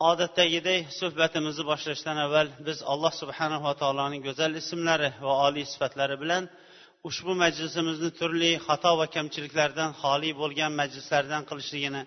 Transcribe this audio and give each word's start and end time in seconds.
Odatdagidek 0.00 0.86
suhbatimizni 1.00 1.64
boshlashdan 1.70 2.16
avval 2.24 2.48
biz 2.66 2.78
alloh 2.92 3.12
subhanava 3.22 3.72
taoloning 3.82 4.22
go'zal 4.28 4.52
ismlari 4.62 5.10
va 5.26 5.32
oliy 5.46 5.66
sifatlari 5.72 6.16
bilan 6.22 6.44
ushbu 7.08 7.32
majlisimizni 7.42 8.10
turli 8.20 8.50
xato 8.66 8.92
va 9.00 9.06
kamchiliklardan 9.16 9.90
xoli 10.02 10.30
bo'lgan 10.40 10.72
majlislardan 10.80 11.42
qilishligini 11.50 12.02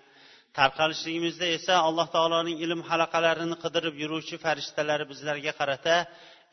tarqalishligimizda 0.58 1.46
esa 1.56 1.74
alloh 1.88 2.06
taoloning 2.16 2.56
ilm 2.64 2.80
halaqalarini 2.90 3.56
qidirib 3.64 3.94
yuruvchi 4.02 4.36
farishtalari 4.44 5.04
bizlarga 5.12 5.52
qarata 5.60 5.96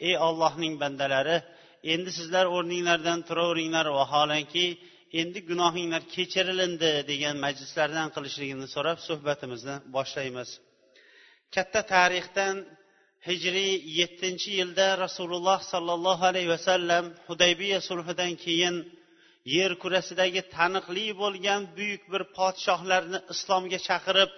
ey 0.08 0.16
ollohning 0.28 0.74
bandalari 0.84 1.38
endi 1.94 2.12
sizlar 2.18 2.46
o'rninglardan 2.56 3.20
turaveringlar 3.28 3.88
vaholanki 4.00 4.66
endi 5.22 5.40
gunohinglar 5.50 6.04
kechirilindi 6.16 6.92
degan 7.12 7.36
majlislardan 7.46 8.08
qilishligini 8.16 8.68
so'rab 8.76 8.98
suhbatimizni 9.08 9.76
boshlaymiz. 9.96 10.50
Katta 11.56 11.82
tarixdan 11.94 12.56
hijriy 13.28 13.74
yettinchi 14.00 14.52
yilda 14.60 14.88
rasululloh 15.06 15.60
sollallohu 15.74 16.24
alayhi 16.32 16.52
vasallam 16.56 17.06
hudaybiya 17.28 17.80
sulhidan 17.90 18.34
keyin 18.44 18.76
yer 19.56 19.72
kurasidagi 19.84 20.42
taniqli 20.56 21.06
bo'lgan 21.22 21.62
buyuk 21.78 22.04
bir 22.14 22.24
podshohlarni 22.38 23.20
islomga 23.34 23.80
chaqirib 23.88 24.32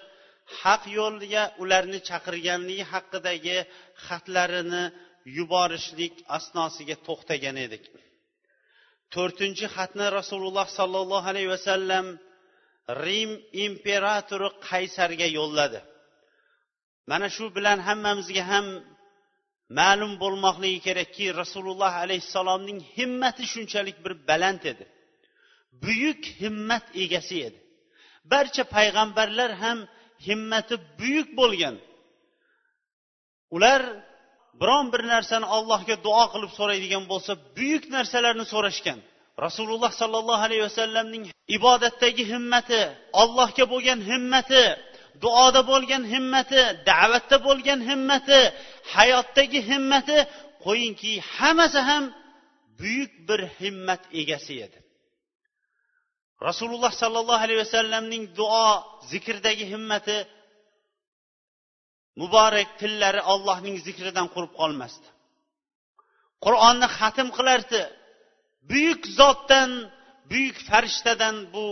haq 0.61 0.83
yo'lga 0.99 1.44
ularni 1.64 1.99
chaqirganligi 2.09 2.86
haqidagi 2.94 3.58
xatlarini 4.05 4.83
yuborishlik 5.38 6.16
asnosiga 6.38 6.95
to'xtagan 7.08 7.58
edik. 7.66 7.83
To'rtinchi 9.14 9.67
xatni 9.75 10.08
rasululloh 10.19 10.67
sollallohu 10.80 11.27
alayhi 11.31 11.53
vasallam 11.55 12.05
rim 13.05 13.31
imperatori 13.66 14.49
qaysarga 14.69 15.27
yo'lladi. 15.39 15.80
Mana 17.11 17.27
shu 17.36 17.45
bilan 17.55 17.80
hammamizga 17.88 18.44
ham 18.52 18.66
ma'lum 19.80 20.11
bo'lmoqligi 20.23 20.80
kerakki 20.88 21.25
rasululloh 21.41 21.94
alayhissalomning 22.03 22.80
himmati 22.97 23.44
shunchalik 23.53 23.97
bir 24.05 24.14
baland 24.30 24.64
edi. 24.72 24.86
Buyuk 25.83 26.22
himmat 26.41 26.86
egasi 27.03 27.38
edi. 27.47 27.59
Barcha 28.31 28.64
payg'ambarlar 28.75 29.52
ham 29.64 29.80
himmati 30.27 30.75
buyuk 30.99 31.30
bo'lgan. 31.39 31.75
Ular 33.55 33.81
biron 34.61 34.86
bir 34.94 35.02
narsani 35.14 35.47
allohga 35.55 35.95
duo 36.05 36.23
qilib 36.33 36.52
so'raydigan 36.59 37.03
bo'lsa 37.11 37.31
buyuk 37.58 37.83
narsalarni 37.95 38.45
so'rashgan. 38.53 38.99
Rasululloh 39.45 39.92
sollallohu 40.02 40.44
alayhi 40.47 40.64
vasallamning 40.69 41.23
ibodatdagi 41.58 42.23
himmati 42.31 42.81
allohga 43.21 43.66
bo'lgan 43.73 43.99
himmati 44.09 44.64
duoda 45.23 45.61
bo'lgan 45.71 46.03
himmati 46.13 46.61
da'vatda 46.89 47.37
bo'lgan 47.47 47.79
himmati 47.89 48.39
hayotdagi 48.95 49.59
himmati 49.69 50.17
qo'yingki 50.65 51.11
hammasi 51.35 51.79
ham 51.89 52.03
buyuk 52.79 53.11
bir 53.27 53.41
himmat 53.59 54.01
egasi 54.21 54.55
edi. 54.65 54.79
Rasululloh 56.47 56.91
sollallohu 57.01 57.43
alayhi 57.45 57.61
vasallamning 57.65 58.23
duo 58.39 58.69
zikrdagi 59.11 59.65
himmati 59.73 60.17
muborak 62.21 62.69
tillari 62.81 63.21
allohning 63.33 63.77
zikridan 63.87 64.27
qurib 64.33 64.53
qolmasdi. 64.59 65.08
Qur'onni 66.45 66.87
xatm 66.97 67.27
qilardi. 67.37 67.81
Buyuk 68.69 69.02
zotdan 69.19 69.71
buyuk 70.31 70.58
farishtadan 70.69 71.36
bu 71.53 71.65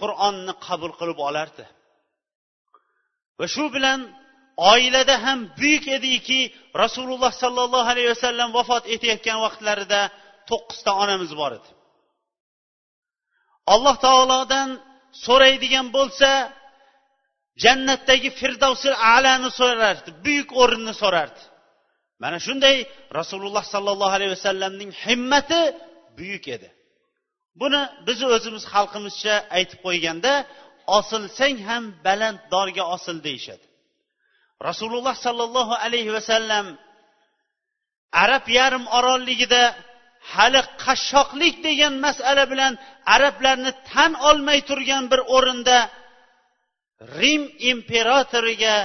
qur'onni 0.00 0.52
qabul 0.66 0.92
qilib 1.00 1.18
olardi. 1.28 1.64
Va 3.38 3.46
shu 3.54 3.64
bilan 3.74 4.00
oilada 4.72 5.14
ham 5.24 5.38
buyuk 5.60 5.84
ediki 5.98 6.40
rasululloh 6.82 7.32
sollallohu 7.42 7.88
alayhi 7.92 8.10
vasallam 8.14 8.48
vafot 8.58 8.84
etayotgan 8.94 9.38
vaqtlarida 9.46 10.00
to'qqizta 10.50 10.90
onamiz 11.02 11.30
bor 11.40 11.52
edi. 11.58 11.70
Alloh 13.74 13.96
taolodan 14.06 14.68
so'raydigan 15.26 15.86
bo'lsa 15.96 16.30
jannatdagi 17.64 18.30
firdavsil 18.40 18.94
alani 19.14 19.50
so'rardi 19.60 20.10
buyuk 20.24 20.50
o'rinni 20.62 20.94
so'rardi. 21.02 21.42
Mana 22.22 22.38
shunday 22.46 22.76
rasululloh 23.18 23.64
sollallohu 23.74 24.14
alayhi 24.18 24.32
vasallamning 24.36 24.90
himmati 25.04 25.62
buyuk 26.18 26.44
edi. 26.56 26.68
Buni 27.60 27.82
biz 28.06 28.18
o'zimiz 28.36 28.64
xalqimizcha 28.74 29.34
aytib 29.56 29.78
qo'yganda 29.86 30.32
osilsang 30.98 31.58
ham 31.68 31.84
baland 32.04 32.38
dorga 32.52 32.84
osil 32.94 33.16
deyishadi. 33.26 33.66
Rasululloh 34.68 35.14
sollallohu 35.26 35.74
alayhi 35.84 36.10
vasallam 36.16 36.66
arab 38.24 38.44
yarim 38.58 38.84
orolligida 38.98 39.62
hali 40.32 40.60
qashshoqlik 40.84 41.54
degan 41.66 41.94
masala 42.06 42.44
bilan 42.52 42.72
arablarni 43.14 43.72
tan 43.90 44.12
olmay 44.28 44.58
turgan 44.68 45.04
bir 45.12 45.20
o'rinda 45.36 45.78
rim 47.20 47.42
imperatoriga 47.72 48.76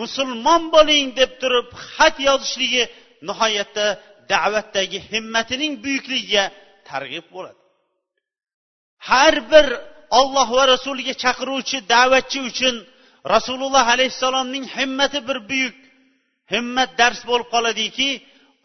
musulmon 0.00 0.62
bo'ling 0.74 1.06
deb 1.20 1.30
turib 1.40 1.68
xat 1.94 2.16
yozishligi 2.28 2.84
nihoyatda 3.28 3.86
da'vatdagi 4.32 4.98
himmatining 5.10 5.72
buyukligiga 5.84 6.44
targ'ib 6.88 7.26
bo'ladi. 7.34 7.60
Har 9.08 9.34
bir 9.52 9.66
olloh 10.20 10.48
va 10.56 10.64
rasuliga 10.74 11.14
chaqiruvchi 11.24 11.78
da'vatchi 11.94 12.38
uchun 12.50 12.74
rasululloh 13.34 13.84
alayhissalomning 13.94 14.64
himmati 14.76 15.18
bir 15.28 15.38
buyuk. 15.50 15.76
Himmat 16.52 16.90
dars 17.00 17.20
bo'lib 17.30 17.48
qoladiki 17.54 18.10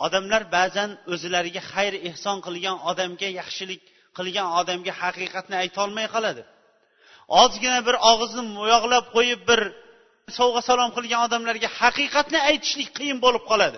odamlar 0.06 0.42
ba'zan 0.58 0.90
o'zlariga 1.14 1.62
xayr 1.72 1.94
ehson 2.10 2.38
qilgan 2.46 2.78
odamga 2.90 3.30
yaxshilik 3.40 3.82
qilgan 4.18 4.48
odamga 4.60 4.94
haqiqatni 5.02 5.56
aytolmay 5.64 6.08
qoladi. 6.16 6.44
Ozgina 7.42 7.80
bir 7.88 7.96
og'izni 8.12 8.44
mo'yoqlab 8.58 9.06
qo'yib 9.16 9.42
bir 9.50 9.62
sovg'a 10.38 10.62
salom 10.70 10.90
qilgan 10.98 11.22
odamlarga 11.28 11.70
haqiqatni 11.82 12.40
aytishlik 12.50 12.90
qiyin 12.98 13.18
bo'lib 13.26 13.44
qoladi. 13.52 13.78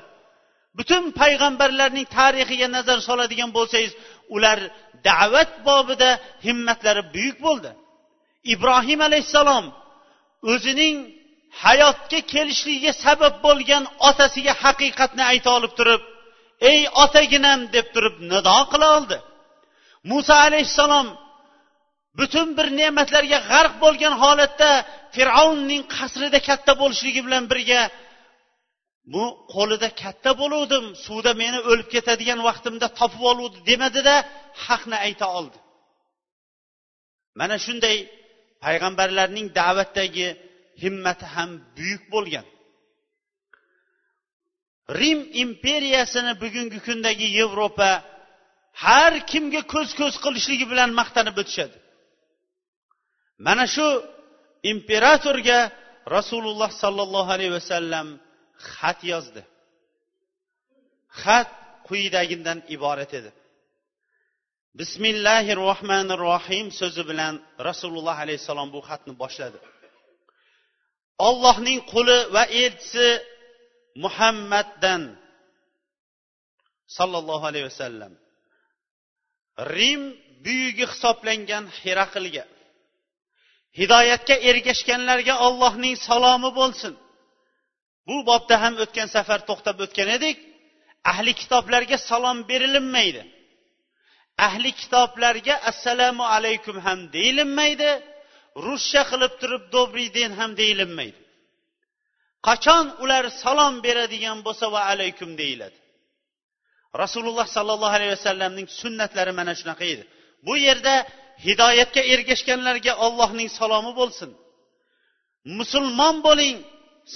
Butun 0.78 1.04
payg'ambarlarning 1.20 2.08
tarixiga 2.18 2.68
nazar 2.76 3.00
soladigan 3.08 3.50
bo'lsangiz 3.58 3.94
ular 4.36 4.60
da'vat 5.08 5.52
bobida 5.68 6.10
himmatlari 6.46 7.04
buyuk 7.16 7.38
bo'ldi. 7.46 7.72
Ibrohim 8.54 9.00
alayhissalom 9.08 9.66
o'zining 10.52 10.96
hayotga 11.64 12.20
kelishligiga 12.34 12.92
sabab 13.06 13.36
bo'lgan 13.46 13.84
otasiga 14.10 14.54
haqiqatni 14.64 15.24
ayta 15.32 15.50
olib 15.58 15.74
turib 15.80 16.02
ey 16.72 16.80
otaginam 17.04 17.60
deb 17.76 17.88
turib 17.94 18.16
nido 18.32 18.58
qila 18.72 18.88
oldi. 18.98 19.18
Muso 20.10 20.36
alayhissalom 20.48 21.08
butun 22.20 22.48
bir 22.58 22.68
ne'matlarga 22.80 23.40
g'arq 23.52 23.74
bo'lgan 23.84 24.14
holatda 24.24 24.72
fir'avnning 25.16 25.84
qasrida 25.96 26.40
katta 26.48 26.72
bo'lishligi 26.82 27.22
bilan 27.28 27.44
birga 27.52 27.82
bu 29.14 29.24
qo'lida 29.54 29.90
katta 30.02 30.32
bo'luvdim. 30.42 30.86
Suvda 31.06 31.32
meni 31.44 31.60
o'lib 31.70 31.88
ketadigan 31.96 32.40
vaqtimda 32.48 32.88
topib 33.00 33.24
oluvdi 33.32 33.60
demadida 33.70 34.16
haqni 34.66 34.98
ayta 35.06 35.28
oldi. 35.40 35.58
Mana 37.40 37.56
shunday 37.66 37.98
payg'ambarlarning 38.64 39.48
da'vatdagi 39.60 40.28
himmati 40.84 41.26
ham 41.36 41.50
buyuk 41.78 42.04
bo'lgan. 42.14 42.46
Rim 45.00 45.20
imperiyasini 45.44 46.34
bugungi 46.44 46.80
kundagi 46.88 47.28
yevropa 47.40 47.92
har 48.86 49.14
kimga 49.32 49.62
ko'z 49.74 49.90
ko'z 50.00 50.14
qilishligi 50.24 50.66
bilan 50.72 50.90
maqtanib 51.00 51.36
o'tishadi. 51.42 51.78
Mana 53.46 53.66
shu 53.76 53.88
imperatorga 54.72 55.60
rasululloh 56.16 56.72
sollallohu 56.84 57.30
alayhi 57.36 57.54
vasallam 57.60 58.08
xat 58.74 59.00
yozdi. 59.12 59.42
Xat 61.22 61.50
quyidagidan 61.88 62.60
iborat 62.76 63.12
edi. 63.20 63.32
Bismillahi 64.80 65.52
rohmanir 65.66 66.20
rohim 66.30 66.68
so'zi 66.80 67.04
bilan 67.10 67.34
rasululloh 67.68 68.18
alayhissalom 68.26 68.70
bu 68.76 68.80
xatni 68.90 69.14
boshladi. 69.22 69.60
Ollohning 71.28 71.80
quli 71.94 72.18
va 72.36 72.44
elchisi 72.64 73.08
muhammaddan 74.04 75.02
sollallohu 76.98 77.46
alayhi 77.52 77.68
vasallam. 77.72 78.14
Rim 79.78 80.02
buyugi 80.46 80.86
hisoblangan 80.92 81.64
xiraqilga 81.80 82.46
hidoyatga 83.80 84.36
ergashganlarga 84.50 85.36
allohning 85.48 85.96
salomi 86.08 86.50
bo'lsin. 86.60 86.94
Bu 88.10 88.18
bobda 88.30 88.56
ham 88.64 88.74
o'tgan 88.84 89.08
safar 89.16 89.40
to'xtab 89.50 89.78
o'tgan 89.86 90.10
edik. 90.18 90.38
Ahli 91.12 91.32
kitoblarga 91.42 91.98
salom 92.10 92.38
berilinmaydi. 92.50 93.22
Ahli 94.48 94.72
kitoblarga 94.82 95.56
assalomu 95.70 96.26
alaykum 96.36 96.78
ham 96.86 97.00
deyilinmaydi 97.16 97.90
ruscha 98.66 99.02
qilib 99.12 99.34
turib 99.42 99.64
dobri 99.76 100.06
den 100.18 100.32
ham 100.40 100.52
deyilinmaydi 100.62 101.20
qachon 102.48 102.86
ular 103.04 103.24
salom 103.44 103.74
beradigan 103.86 104.38
bo'lsa 104.48 104.66
va 104.74 104.82
alaykum 104.94 105.30
deyiladi. 105.42 105.78
Rasululloh 107.02 107.48
sollallohu 107.56 107.96
alayhi 107.98 108.14
vasallamning 108.18 108.68
sunnatlari 108.82 109.32
mana 109.40 109.54
shunaqa 109.60 109.86
edi. 109.94 110.04
Bu 110.48 110.54
yerda 110.68 110.96
hidoyatga 111.46 112.02
ergashganlarga 112.14 112.94
ollohning 113.06 113.50
salomi 113.60 113.92
bo'lsin. 114.00 114.30
Musulmon 115.60 116.16
bo'ling 116.28 116.56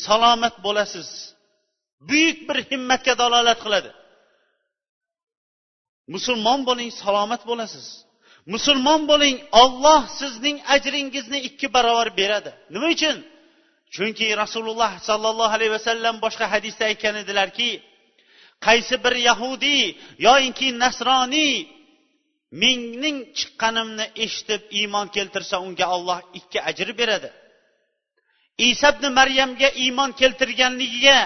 salomat 0.06 0.56
bo'lasiz. 0.66 1.10
Buyuk 2.10 2.38
bir 2.48 2.58
himmatga 2.70 3.14
dalolat 3.22 3.60
qiladi. 3.66 3.92
Musulmon 6.14 6.60
bo'ling 6.70 6.92
salomat 7.04 7.42
bo'lasiz. 7.50 7.88
Musulmon 8.54 9.02
bo'ling 9.12 9.38
olloh 9.62 10.02
sizning 10.20 10.58
ajringizni 10.76 11.40
ikki 11.50 11.68
barobar 11.76 12.10
beradi. 12.20 12.52
Nima 12.74 12.88
uchun? 12.96 13.18
Chunki 13.96 14.28
rasululloh 14.42 14.92
sollallohu 15.10 15.54
alayhi 15.58 15.74
vasallam 15.78 16.16
boshqa 16.26 16.46
hadisda 16.54 16.84
aytgan 16.92 17.16
edilarki 17.24 17.70
qaysi 18.66 18.96
bir 19.04 19.16
yahudiy 19.30 19.84
yoinki 20.28 20.68
nasroniy 20.84 21.54
mening 22.62 23.18
chiqqanimni 23.38 24.06
eshitib 24.26 24.62
iymon 24.80 25.08
keltirsa 25.16 25.56
unga 25.66 25.86
olloh 25.96 26.20
ikki 26.40 26.60
ajr 26.70 26.90
beradi. 27.00 27.30
Isa 28.58 28.90
ibn 28.94 29.06
maryamga 29.20 29.70
iymon 29.84 30.12
keltirganligiga 30.20 31.20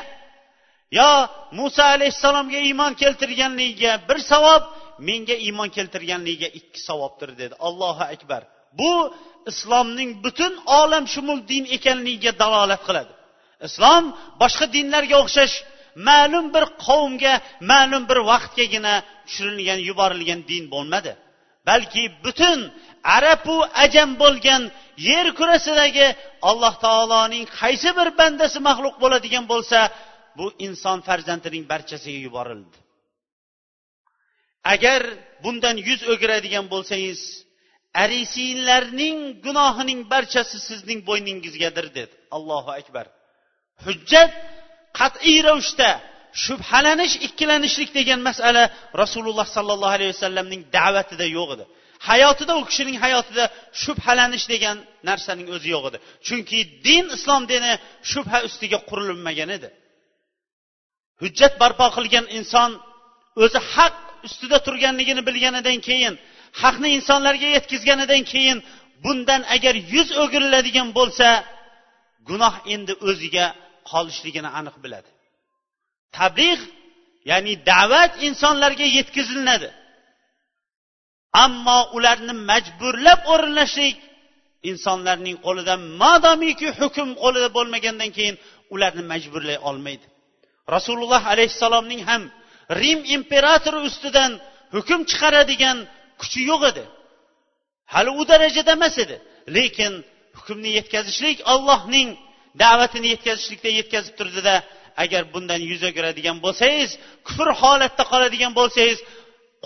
yo 0.92 1.10
muso 1.52 1.84
alayhissalomga 1.84 2.60
iymon 2.68 2.94
keltirganligiga 3.02 3.92
bir 4.10 4.20
savob 4.32 4.64
menga 5.00 5.36
iymon 5.46 5.70
keltirganligiga 5.78 6.48
ikki 6.60 6.80
savobdir 6.88 7.30
dedi. 7.38 7.56
Allohu 7.60 8.04
akbar. 8.14 8.42
Bu 8.80 8.92
islomning 9.52 10.12
butun 10.24 10.54
olam 10.66 11.06
shumul 11.14 11.40
din 11.52 11.66
ekanligiga 11.78 12.32
dalolat 12.42 12.82
qiladi. 12.88 13.14
Islom 13.68 14.04
boshqa 14.42 14.66
dinlarga 14.76 15.16
o'xshash 15.24 15.56
ma'lum 16.10 16.46
bir 16.56 16.66
qavmga 16.86 17.34
ma'lum 17.72 18.04
bir 18.10 18.20
vaqtgagina 18.32 18.94
tushirilgan 19.28 19.80
yuborilgan 19.90 20.40
din 20.52 20.64
bo'lmadi. 20.74 21.12
Balki 21.68 22.04
butun 22.24 22.60
arabu 23.16 23.58
ajam 23.84 24.10
bo'lgan 24.22 24.62
yer 25.10 25.28
kurasidagi 25.40 26.08
alloh 26.50 26.74
taoloning 26.86 27.46
qaysi 27.60 27.90
bir 27.98 28.10
bandasi 28.20 28.60
maxluq 28.68 28.96
bo'ladigan 29.04 29.46
bo'lsa 29.54 29.80
bu 30.38 30.46
inson 30.68 30.98
farzandining 31.08 31.64
barchasiga 31.72 32.20
yuborildi. 32.28 32.78
Agar 34.74 35.02
bundan 35.44 35.76
yuz 35.88 36.02
o'giradigan 36.14 36.66
bo'lsangiz 36.74 37.20
arisiylarning 38.04 39.18
gunohining 39.46 40.02
barchasi 40.14 40.58
sizning 40.68 41.00
bo'yningizgadir 41.10 41.88
dedi. 41.98 42.14
Allohu 42.38 42.72
akbar. 42.80 43.06
Hujjat 43.86 44.32
qat'iy 45.00 45.38
ravishda 45.48 45.90
shubhalanish 46.44 47.16
ikkilanishlik 47.28 47.90
degan 48.00 48.20
masala 48.30 48.64
rasululloh 49.02 49.48
sollallohu 49.56 49.96
alayhi 49.98 50.14
vasallamning 50.16 50.62
da'vatida 50.78 51.26
yo'q 51.38 51.50
edi. 51.56 51.66
Hayotida 52.10 52.54
u 52.60 52.64
kishining 52.70 52.98
hayotida 53.04 53.44
shubhalanish 53.84 54.46
degan 54.54 54.78
narsaning 55.10 55.48
o'zi 55.56 55.68
yo'q 55.76 55.84
edi. 55.90 55.98
Chunki 56.28 56.60
din 56.88 57.06
islom 57.18 57.44
dini 57.52 57.74
shubha 58.12 58.40
ustiga 58.48 58.80
qurilmagan 58.90 59.50
edi. 59.58 59.70
Hujjat 61.22 61.54
barpo 61.62 61.88
qilgan 61.98 62.26
inson 62.38 62.72
o'zi 63.44 63.60
haq 63.74 63.96
ustida 64.28 64.58
turganligini 64.66 65.22
bilganidan 65.28 65.80
keyin 65.88 66.14
haqni 66.62 66.90
insonlarga 66.98 67.48
yetkazganidan 67.56 68.24
keyin 68.32 68.58
bundan 69.04 69.42
agar 69.56 69.76
yuz 69.94 70.10
o'giriladigan 70.24 70.90
bo'lsa 70.98 71.28
gunoh 72.30 72.56
endi 72.74 72.94
o'ziga 73.10 73.46
qolishligini 73.92 74.50
aniq 74.60 74.76
biladi. 74.84 75.10
Tabliğ 76.18 76.60
ya'ni 77.32 77.54
da'vat 77.72 78.14
insonlarga 78.28 78.88
yetkazilinadi 78.98 79.70
ammo 81.46 81.80
ularni 81.98 82.34
majburlab 82.50 83.20
o'rinlashlik 83.34 83.98
insonlarning 84.72 85.38
qo'lida 85.46 85.74
madomiki 86.02 86.68
hukm 86.80 87.10
qo'lida 87.24 87.50
bo'lmagandan 87.58 88.10
keyin 88.18 88.36
ularni 88.74 89.04
majburlay 89.12 89.58
olmaydi. 89.70 90.06
Rasululloh 90.76 91.24
alayhissalomning 91.34 92.02
ham 92.10 92.24
rim 92.82 93.00
imperatori 93.16 93.80
ustidan 93.90 94.32
hukm 94.76 95.00
chiqaradigan 95.10 95.78
kuchi 96.22 96.42
yo'q 96.52 96.62
edi. 96.72 96.84
Hali 97.94 98.12
u 98.22 98.24
darajada 98.32 98.72
emas 98.78 98.96
edi 99.04 99.18
lekin 99.58 99.94
hukmni 100.38 100.70
yetkazishlik 100.78 101.38
ollohning 101.54 102.10
da'vatini 102.64 103.08
yetkazishlikda 103.14 103.70
yetkazib 103.80 104.14
turdida 104.20 104.56
agar 105.04 105.22
bundan 105.34 105.62
yuz 105.72 105.82
o'giradigan 105.90 106.38
bo'lsangiz 106.46 106.92
kufr 107.28 107.48
holatda 107.62 108.04
qoladigan 108.12 108.52
bo'lsangiz 108.60 109.00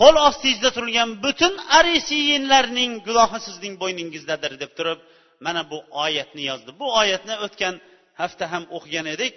qo'l 0.00 0.16
ostingizda 0.28 0.70
turgan 0.76 1.10
butun 1.24 1.54
arisiyinlarning 1.78 2.92
gunohi 3.06 3.38
sizning 3.46 3.74
bo'yningizdadir 3.82 4.52
deb 4.62 4.72
turib 4.78 4.98
mana 5.46 5.62
bu 5.70 5.78
oyatni 6.04 6.42
yozdi 6.50 6.70
bu 6.80 6.86
oyatni 7.00 7.34
o'tgan 7.46 7.74
hafta 8.20 8.44
ham 8.52 8.64
o'qigan 8.76 9.06
edik 9.14 9.32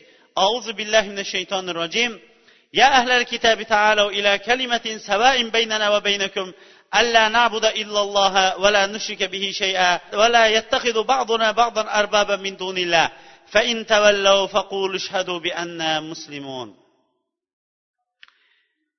auzu 0.46 0.72
billahi 0.80 1.08
minash 1.14 1.32
shaytonir 1.36 1.76
rojim 1.84 2.14
يا 2.74 2.88
أهل 3.00 3.12
الكتاب 3.12 3.64
تعالوا 3.64 4.10
إلى 4.18 4.32
كلمة 4.50 4.86
سواء 5.10 5.50
بيننا 5.50 5.90
وبينكم 5.90 6.48
ألا 6.96 7.30
نعبد 7.30 7.66
إلا 7.66 8.02
الله 8.02 8.58
ولا 8.58 8.84
نشرك 8.86 9.24
به 9.24 9.52
شيئا 9.52 10.00
ولا 10.14 10.48
يتخذ 10.48 11.04
بعضنا 11.04 11.52
بعضا 11.52 11.82
أربابا 12.00 12.36
من 12.36 12.58
دون 12.58 12.78
الله 12.78 13.12
فإن 13.48 13.86
تولوا 13.86 14.48
فقولوا 14.48 14.96
اشهدوا 14.96 15.40
بأننا 15.40 16.00
مسلمون 16.00 16.70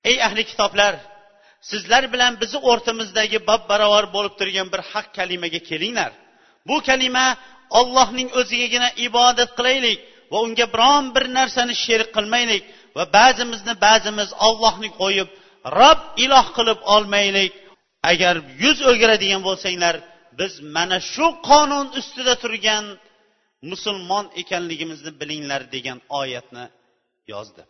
ey 0.04 0.16
ahli 0.26 0.42
kitoblar 0.48 0.94
sizlar 1.69 2.03
bilan 2.13 2.33
bizni 2.41 2.59
o'rtamizdagi 2.71 3.37
bab 3.49 3.61
barobar 3.71 4.05
bo'lib 4.15 4.33
turgan 4.39 4.67
bir 4.73 4.81
haq 4.91 5.07
kalimaga 5.17 5.59
kelinglar. 5.69 6.11
Bu 6.69 6.75
kalima 6.87 7.27
ollohning 7.79 8.29
o'zigagina 8.39 8.89
ibodat 9.07 9.51
qilaylik 9.57 9.99
va 10.31 10.37
unga 10.45 10.65
biron 10.73 11.05
bir 11.15 11.25
narsani 11.37 11.73
sherik 11.83 12.09
qilmaylik 12.17 12.63
va 12.97 13.03
ba'zimizni 13.17 13.73
ba'zimiz 13.87 14.29
ollohni 14.47 14.89
qo'yib 15.01 15.29
rob 15.79 15.99
iloh 16.25 16.47
qilib 16.57 16.79
olmaylik. 16.95 17.53
Agar 18.11 18.35
yuz 18.63 18.77
o'giradigan 18.91 19.41
bo'lsanglar 19.47 19.95
biz 20.39 20.53
mana 20.75 20.97
shu 21.13 21.27
qonun 21.49 21.87
ustida 21.99 22.33
turgan 22.43 22.85
musulmon 23.71 24.25
ekanligimizni 24.41 25.11
bilinglar 25.21 25.61
degan 25.75 25.99
oyatni 26.21 26.65
yozdi. 27.33 27.61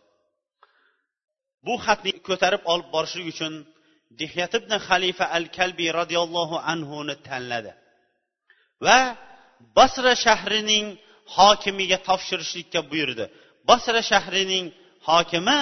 Bu 1.66 1.74
xatni 1.84 2.12
ko'tarib 2.28 2.62
olib 2.72 2.88
borishlik 2.94 3.26
uchun 3.34 3.52
dihyat 4.20 4.52
ibn 4.58 4.72
xalifa 4.88 5.24
al 5.36 5.46
kalbiy 5.56 5.90
roziyallohu 6.00 6.56
anhuni 6.72 7.14
tanladi. 7.28 7.72
Va 8.84 8.98
basra 9.78 10.14
shahrining 10.24 10.86
hokimiga 11.36 11.98
topshirishlikka 12.08 12.80
buyurdi. 12.90 13.24
Basra 13.68 14.00
shahrining 14.10 14.66
hokimi 15.08 15.58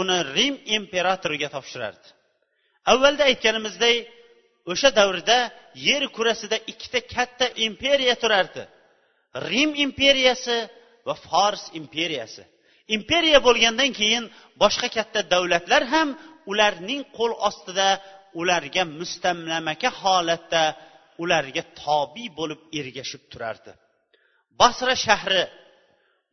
uni 0.00 0.18
rim 0.36 0.54
imperatoriga 0.76 1.48
topshirardi. 1.56 2.08
Avvalda 2.92 3.22
aytganimizdek 3.30 3.96
o'sha 4.72 4.88
davrda 4.98 5.38
yer 5.88 6.02
kurasida 6.16 6.56
ikkita 6.72 7.00
katta 7.14 7.46
imperiya 7.66 8.14
turardi. 8.22 8.62
Rim 9.50 9.70
imperiyasi 9.84 10.56
va 11.06 11.14
fors 11.26 11.62
imperiyasi. 11.80 12.42
Imperiya 12.96 13.38
bo'lgandan 13.46 13.90
keyin 13.98 14.24
boshqa 14.62 14.88
katta 14.96 15.20
davlatlar 15.32 15.82
ham 15.94 16.08
ularning 16.50 17.02
qo'l 17.16 17.32
ostida 17.48 17.88
ularga 18.40 18.82
mustamlamaka 18.98 19.90
holatda 20.02 20.62
ularga 21.22 21.62
tobi 21.82 22.26
bo'lib 22.38 22.60
ergashib 22.80 23.22
turardi. 23.32 23.72
Basra 24.60 24.94
shahri 25.06 25.42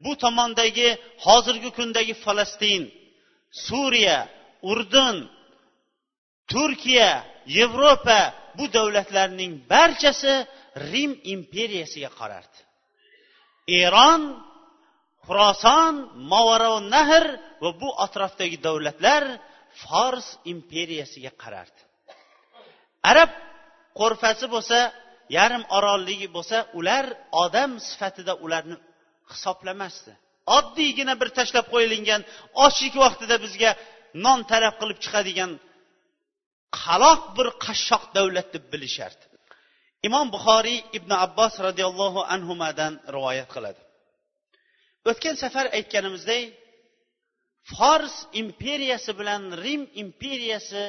bu 0.03 0.11
tomondagi 0.23 0.89
hozirgi 1.25 1.69
kundagi 1.77 2.13
falastin 2.23 2.83
suriya 3.65 4.19
urdun 4.71 5.17
turkiya 6.51 7.11
yevropa 7.57 8.21
bu 8.57 8.65
davlatlarning 8.77 9.51
barchasi 9.71 10.33
rim 10.91 11.11
imperiyasiga 11.35 12.09
qarardi. 12.19 12.59
Eron 13.83 14.21
xuroson 15.25 15.93
mavaro 16.31 16.75
nahr 16.93 17.25
va 17.63 17.69
bu 17.81 17.89
atrofdagi 18.05 18.57
davlatlar 18.67 19.23
fors 19.81 20.27
imperiyasiga 20.53 21.31
qarardi. 21.43 21.81
Arab 23.11 23.31
qo'rfasi 23.99 24.45
bo'lsa 24.55 24.79
yarim 25.37 25.63
orolligi 25.77 26.27
bo'lsa 26.35 26.57
ular 26.79 27.05
odam 27.43 27.71
sifatida 27.89 28.33
ularni 28.45 28.77
hisoblamasdi. 29.31 30.11
Oddiygina 30.57 31.13
bir 31.21 31.29
tashlab 31.37 31.65
qo'yilgan 31.73 32.21
ochlik 32.65 32.95
vaqtida 33.03 33.35
bizga 33.45 33.71
non 34.25 34.39
talab 34.51 34.75
qilib 34.81 34.99
chiqadigan 35.05 35.51
qaloq 36.81 37.21
bir 37.37 37.47
qashshoq 37.65 38.03
davlat 38.17 38.47
deb 38.55 38.65
bilishardi. 38.73 39.25
Imom 40.07 40.27
buxoriy 40.35 40.79
ibn 40.97 41.11
abbos 41.25 41.53
roziyallohu 41.67 42.21
anhudan 42.35 42.93
rivoyat 43.15 43.49
qiladi. 43.55 43.81
O'tgan 45.09 45.35
safar 45.43 45.65
aytganimizdek 45.77 46.43
fors 47.71 48.15
imperiyasi 48.41 49.11
bilan 49.19 49.43
rim 49.63 49.81
imperiyasi 50.03 50.83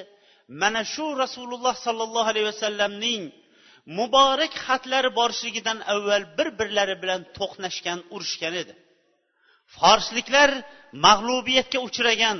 mana 0.60 0.82
shu 0.94 1.06
rasululloh 1.22 1.74
sollallohu 1.86 2.28
alayhi 2.32 2.48
vasallamning 2.52 3.22
muborak 3.98 4.52
xatlari 4.66 5.10
borishligidan 5.18 5.78
avval 5.92 6.24
bir 6.38 6.48
birlari 6.58 6.96
bilan 7.02 7.20
to'qnashgan 7.38 7.98
urushgan 8.14 8.54
edi. 8.62 8.74
Forsliklar 9.76 10.50
mag'lubiyatga 11.06 11.78
uchragan 11.88 12.38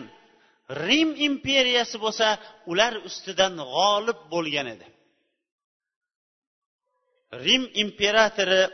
rim 0.86 1.10
imperiyasi 1.28 1.96
bo'lsa 2.04 2.28
ular 2.70 2.92
ustidan 3.08 3.54
g'olib 3.74 4.18
bo'lgan 4.32 4.66
edi. 4.74 4.86
Rim 7.44 7.62
imperatori 7.82 8.64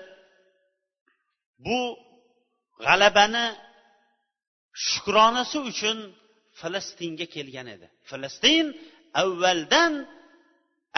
bu 1.66 1.80
g'alabani 2.84 3.46
shukronasi 4.88 5.58
uchun 5.70 5.98
falastinga 6.60 7.26
kelgan 7.34 7.68
edi. 7.74 7.86
Falastin 8.10 8.66
avvaldan 9.22 9.92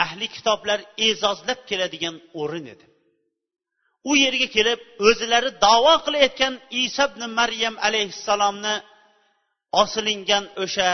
ahli 0.05 0.27
kitoblar 0.37 0.81
e'zozlab 1.07 1.61
keladigan 1.71 2.17
o'rin 2.41 2.67
edi. 2.75 2.87
U 4.11 4.13
yerga 4.25 4.49
kelib 4.57 4.81
o'zlari 5.09 5.51
davo 5.67 5.95
qilayotgan 6.07 6.55
iso 6.83 7.05
ibn 7.11 7.23
maryam 7.39 7.75
alayhissalomni 7.87 8.75
osilingan 9.83 10.45
o'sha 10.65 10.91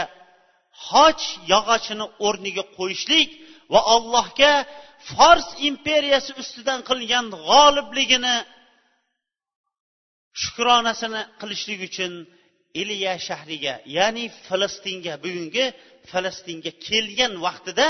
hoj 0.87 1.19
yog'ochini 1.53 2.05
o'rniga 2.27 2.63
qo'yishlik 2.77 3.29
va 3.73 3.81
allohga 3.95 4.53
fors 5.09 5.47
imperiyasi 5.69 6.31
ustidan 6.41 6.79
qilgan 6.89 7.25
g'olibligini 7.47 8.35
shukronasini 10.41 11.21
qilishlik 11.39 11.79
uchun 11.89 12.13
iliya 12.81 13.13
shahriga 13.27 13.73
ya'ni 13.97 14.25
falastinga 14.47 15.13
bugungi 15.23 15.65
falastinga 16.11 16.71
kelgan 16.87 17.33
vaqtida 17.45 17.89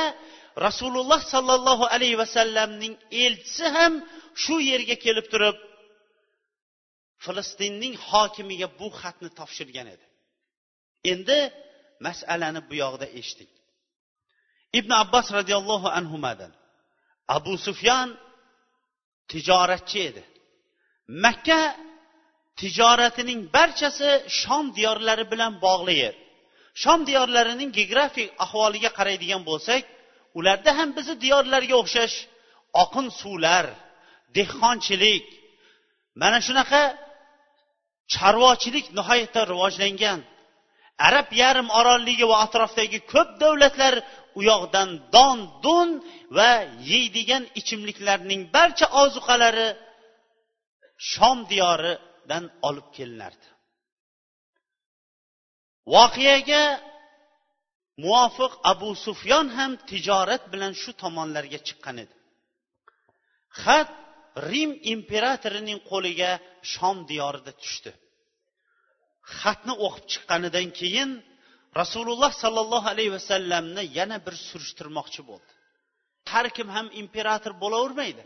rasululloh 0.67 1.21
sollallohu 1.33 1.85
alayhi 1.95 2.17
vasallamning 2.23 2.93
elchisi 3.25 3.65
ham 3.75 3.93
shu 4.43 4.55
yerga 4.71 4.95
kelib 5.05 5.25
turib 5.33 5.57
falastinning 7.25 7.95
hokimiga 8.09 8.67
bu 8.79 8.87
xatni 9.01 9.29
topshirgan 9.39 9.87
edi. 9.95 10.05
Endi 11.11 11.39
masalani 12.05 12.61
bu 12.69 12.73
yoqda 12.83 13.07
eshitdik. 13.19 13.51
Ibn 14.79 14.91
abbos 15.03 15.27
roziyallohu 15.37 15.87
anhudan 15.99 16.51
abu 17.37 17.53
sufyon 17.67 18.09
tijoratchi 19.31 19.99
edi. 20.09 20.23
Makka 21.23 21.61
tijoratining 22.59 23.41
barchasi 23.55 24.09
shom 24.39 24.65
diyorlari 24.77 25.25
bilan 25.31 25.53
bog'liq. 25.65 25.99
Edi 26.09 26.19
shom 26.81 26.99
diyorlarining 27.09 27.69
geografik 27.77 28.27
ahvoliga 28.45 28.89
qaraydigan 28.97 29.41
bo'lsak 29.49 29.83
ularda 30.37 30.71
ham 30.77 30.89
bizni 30.97 31.15
diyorlarga 31.25 31.75
o'xshash 31.81 32.15
oqin 32.83 33.07
suvlar 33.21 33.65
dehqonchilik 34.37 35.25
mana 36.21 36.39
shunaqa 36.47 36.81
chorvochilik 38.13 38.85
nihoyatda 38.97 39.41
rivojlangan. 39.51 40.19
Arab 41.07 41.29
yarim 41.41 41.69
orolligi 41.79 42.25
va 42.31 42.37
atrofdagi 42.45 42.99
ko'p 43.13 43.29
davlatlar 43.43 43.95
u 44.37 44.39
yoqdan 44.51 44.89
don 45.15 45.37
dun 45.63 45.89
va 46.37 46.51
yeydigan 46.91 47.43
ichimliklarning 47.59 48.41
barcha 48.55 48.87
ozuqalari 49.01 49.69
shom 51.11 51.37
diyori 51.51 51.93
dan 52.29 52.43
olib 52.67 52.87
kelinardi. 52.97 53.47
Voqeaga 55.95 56.63
muvofiq 58.03 58.53
abu 58.71 58.89
sufyon 59.05 59.47
ham 59.57 59.71
tijorat 59.89 60.43
bilan 60.53 60.73
shu 60.81 60.91
tomonlarga 61.01 61.59
chiqqan 61.67 61.97
edi. 62.03 62.15
Xat 63.61 63.89
rim 64.51 64.71
imperatorining 64.93 65.79
qo'liga 65.91 66.31
shom 66.73 66.97
diyorida 67.09 67.51
tushdi. 67.61 67.91
Xatni 69.39 69.73
o'qib 69.85 70.05
chiqqanidan 70.13 70.67
keyin 70.79 71.09
rasululloh 71.79 72.31
sollallohu 72.43 72.87
alayhi 72.93 73.11
vasallamni 73.17 73.83
yana 73.97 74.17
bir 74.25 74.35
surishtirmoqchi 74.49 75.21
bo'ldi. 75.29 75.51
Har 76.31 76.47
kim 76.57 76.67
ham 76.75 76.87
imperator 77.01 77.53
bo'lavermaydi. 77.63 78.23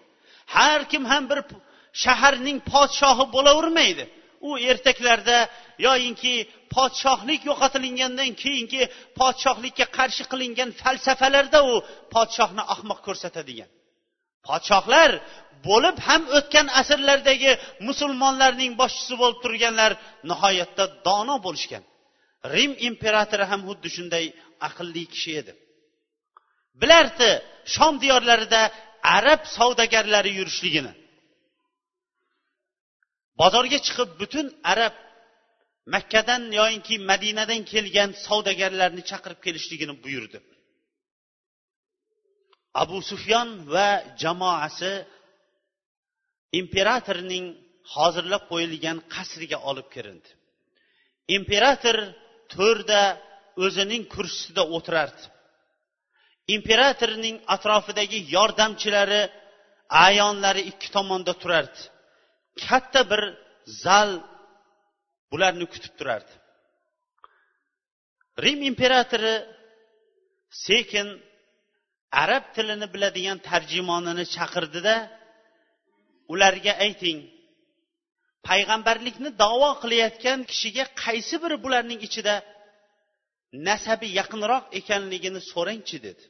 Har 0.55 0.81
kim 0.91 1.03
ham 1.11 1.23
bir 1.31 1.39
shaharning 2.03 2.59
podshohi 2.73 3.25
bo'lavermaydi. 3.35 4.05
U 4.49 4.51
ertaklarda 4.71 5.37
yoyinki 5.87 6.33
podshohlik 6.75 7.41
yo'qotilingandan 7.49 8.31
keyingi 8.43 8.81
podshohlikka 9.19 9.85
qarshi 9.97 10.23
qilingan 10.31 10.69
falsafalarda 10.81 11.59
u 11.71 11.73
podshohni 12.13 12.63
ahmoq 12.73 12.99
ko'rsatadigan. 13.07 13.69
Podshohlar 14.47 15.11
bo'lib 15.67 15.97
ham 16.07 16.21
o'tgan 16.37 16.67
asrlardagi 16.81 17.51
musulmonlarning 17.87 18.71
boshchisi 18.81 19.13
bo'lib 19.21 19.39
turganlar 19.45 19.91
nihoyatda 20.29 20.85
dono 21.07 21.35
bo'lishgan. 21.45 21.83
Rim 22.53 22.71
imperatori 22.89 23.45
ham 23.51 23.61
xuddi 23.67 23.89
shunday 23.95 24.25
aqlli 24.67 25.03
kishi 25.13 25.31
edi. 25.41 25.53
Bilardi 26.81 27.31
shom 27.75 27.93
diyorlarida 28.03 28.61
arab 29.17 29.41
savdogarlari 29.57 30.31
yurishligini. 30.39 30.93
Bozorga 33.41 33.79
chiqib 33.87 34.09
butun 34.21 34.47
arab 34.73 34.95
makkadan 35.95 36.43
yoyinki 36.59 36.95
madinadan 37.11 37.61
kelgan 37.71 38.11
savdogarlarni 38.25 39.03
chaqirib 39.09 39.39
kelishligini 39.45 39.95
buyurdi. 40.03 40.37
Abu 42.81 42.97
sufyon 43.09 43.49
va 43.73 43.89
jamoasi 44.23 44.93
imperatorning 46.59 47.45
hozirlab 47.93 48.43
qo'yilgan 48.51 48.97
qasriga 49.13 49.57
olib 49.69 49.87
kirildi 49.95 50.29
imperator 51.37 51.97
to'rda 52.53 53.01
o'zining 53.65 54.03
kursisida 54.13 54.63
o'tirardi. 54.75 55.23
Imperatorning 56.55 57.37
atrofidagi 57.55 58.19
yordamchilari 58.35 59.21
ayonlari 60.07 60.61
ikki 60.71 60.89
tomonda 60.95 61.33
turardi. 61.41 61.79
Katta 62.65 63.01
bir 63.11 63.21
zal 63.83 64.11
bularni 65.31 65.65
kutib 65.73 65.93
turardi. 65.99 66.33
Rim 68.43 68.59
imperatori 68.71 69.35
sekin 70.65 71.07
arab 72.23 72.45
tilini 72.55 72.87
biladigan 72.93 73.39
tarjimonini 73.49 74.25
chaqirdida 74.35 74.95
ularga 76.33 76.73
ayting 76.85 77.19
payg'ambarlikni 78.47 79.29
davo 79.43 79.71
qilayotgan 79.83 80.39
kishiga 80.51 80.85
qaysi 81.03 81.35
biri 81.43 81.57
bularning 81.65 81.99
ichida 82.07 82.35
nasabi 83.67 84.07
yaqinroq 84.19 84.63
ekanligini 84.79 85.41
so'rangchi 85.51 85.97
dedi. 86.05 86.23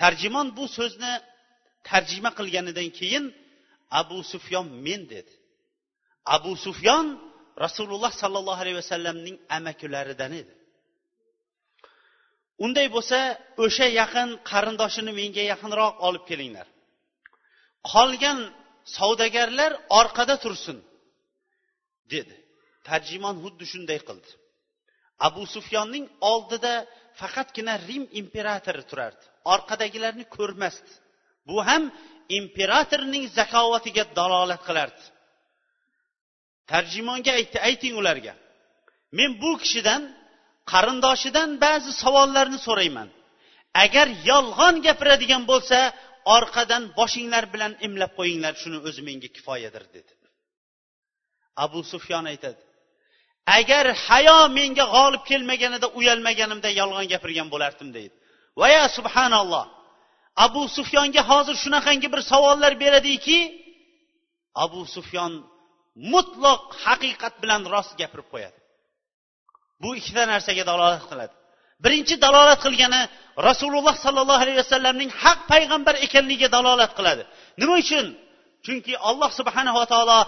Tarjimon 0.00 0.48
bu 0.58 0.64
so'zni 0.76 1.12
tarjima 1.88 2.30
qilganidan 2.38 2.88
keyin 2.98 3.24
abu 3.90 4.18
sufyon 4.32 4.66
men 4.86 5.02
dedi. 5.14 5.32
Abu 6.36 6.56
sufyon 6.56 7.06
rasululloh 7.64 8.12
sollallohu 8.22 8.60
alayhi 8.62 8.78
vasallamning 8.82 9.36
amakilaridan 9.56 10.32
edi. 10.40 10.52
Unday 12.64 12.86
bo'lsa 12.96 13.18
o'sha 13.64 13.86
yaqin 14.00 14.28
qarindoshini 14.50 15.12
menga 15.20 15.44
yaqinroq 15.52 15.94
olib 16.08 16.24
kelinglar. 16.30 16.68
Qolgan 17.92 18.38
savdogarlar 18.96 19.72
orqada 20.00 20.36
tursin 20.44 20.78
dedi. 22.12 22.34
Tarjimon 22.88 23.36
xuddi 23.44 23.64
shunday 23.72 24.00
qildi. 24.08 24.30
Abu 25.26 25.42
sufyonning 25.54 26.06
oldida 26.32 26.74
faqatgina 27.20 27.74
rim 27.88 28.04
imperatori 28.20 28.82
turardi. 28.90 29.24
Orqadagilarni 29.54 30.24
ko'rmasdi. 30.36 30.92
Bu 31.48 31.56
ham 31.68 31.82
imperatorning 32.38 33.24
zakovatiga 33.38 34.04
dalolat 34.18 34.62
qilardi. 34.68 35.04
Tarjimonga 36.70 37.32
aytdi 37.38 37.58
ayting 37.68 37.94
ularga 38.00 38.34
men 39.18 39.30
bu 39.42 39.50
kishidan 39.62 40.02
qarindoshidan 40.72 41.50
ba'zi 41.64 41.90
savollarni 42.02 42.58
so'rayman. 42.66 43.08
Agar 43.84 44.08
yolg'on 44.30 44.74
gapiradigan 44.86 45.42
bo'lsa 45.50 45.78
orqadan 46.36 46.82
boshinglar 46.98 47.44
bilan 47.54 47.72
imlab 47.86 48.12
qo'yinglar 48.18 48.54
shuni 48.62 48.78
o'zi 48.88 49.02
menga 49.08 49.28
kifoyadir 49.36 49.84
dedi. 49.96 50.12
Abu 51.64 51.80
sufyon 51.92 52.24
aytadi 52.32 52.62
agar 53.58 53.86
hayo 54.06 54.38
menga 54.58 54.84
g'olib 54.94 55.22
kelmaganida 55.30 55.86
uyalmaganimda 55.98 56.68
yolg'on 56.80 57.06
gapirgan 57.12 57.48
bo'lardim 57.54 57.88
deydi. 57.96 58.14
Va 58.60 58.66
ya 58.76 58.84
subhanalloh 58.96 59.64
abu 60.46 60.62
sufyonga 60.76 61.22
hozir 61.30 61.56
shunaqangi 61.64 62.08
bir 62.12 62.20
savollar 62.30 62.72
beradiki 62.82 63.38
abu 64.64 64.80
sufyon 64.94 65.32
mutloq 66.12 66.62
haqiqat 66.84 67.34
bilan 67.42 67.62
rost 67.74 67.92
gapirib 68.00 68.28
qo'yadi. 68.32 68.58
Bu 69.82 69.88
ikkita 69.98 70.22
narsaga 70.32 70.64
dalolat 70.70 71.04
qiladi. 71.10 71.34
Birinchi 71.84 72.14
dalolat 72.24 72.60
qilgani 72.66 73.02
rasululloh 73.48 73.94
sollallohu 74.04 74.40
alayhi 74.44 74.58
vasallamning 74.64 75.10
haq 75.22 75.40
payg'ambar 75.52 75.94
ekanligiga 76.06 76.48
dalolat 76.56 76.92
qiladi. 76.98 77.22
Nima 77.60 77.74
uchun? 77.82 78.06
Chunki 78.66 78.94
alloh 79.10 79.30
subhanava 79.38 79.84
taolo 79.92 80.18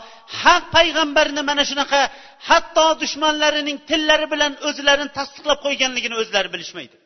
haq 0.43 0.65
payg'ambarni 0.77 1.43
mana 1.51 1.63
shunaqa 1.71 2.01
hatto 2.49 2.87
dushmanlarining 3.03 3.79
tillari 3.91 4.27
bilan 4.33 4.53
o'zlarini 4.69 5.11
tasdiqlab 5.19 5.59
qo'yganligini 5.67 6.17
o'zlari 6.23 6.49
bilishmaydi. 6.55 6.97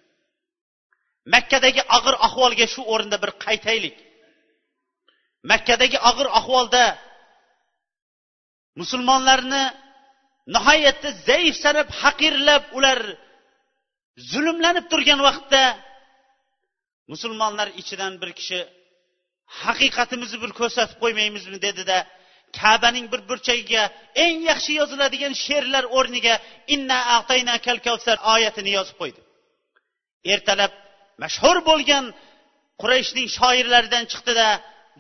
Makkadagi 1.33 1.83
og'ir 1.97 2.15
ahvolga 2.27 2.67
shu 2.75 2.83
o'rinda 2.93 3.17
bir 3.23 3.31
qaytaylik. 3.45 3.97
Makkadagi 5.51 5.99
og'ir 6.11 6.29
ahvolda 6.39 6.85
musulmonlarni 8.81 9.65
nihoyatda 10.55 11.09
zaif 11.29 11.55
sanab 11.65 11.89
haqirlab 12.01 12.65
ular 12.79 12.99
zulmlanib 14.33 14.87
turgan 14.93 15.21
vaqtda 15.29 15.63
musulmonlar 17.13 17.69
ichidan 17.81 18.13
bir 18.23 18.31
kishi 18.39 18.61
haqiqatimizni 19.63 20.39
bir 20.45 20.53
ko'rsatib 20.61 20.99
qo'ymaymizmi? 21.03 21.59
dedida 21.67 21.99
kabaning 22.61 23.07
bir 23.13 23.21
burchagiga 23.29 23.83
eng 24.25 24.39
yaxshi 24.51 24.73
yoziladigan 24.81 25.35
she'rlar 25.45 25.85
o'rniga 25.99 26.35
inna 26.75 26.99
atayna 27.19 27.55
kal 27.67 27.79
kavsar 27.87 28.17
oyatini 28.35 28.71
yozib 28.79 28.97
qo'ydi. 29.01 29.21
Ertalab 30.35 30.73
mashhur 31.23 31.57
bo'lgan 31.71 32.05
qurayshning 32.83 33.27
shoirlaridan 33.39 34.05
chiqdida 34.13 34.49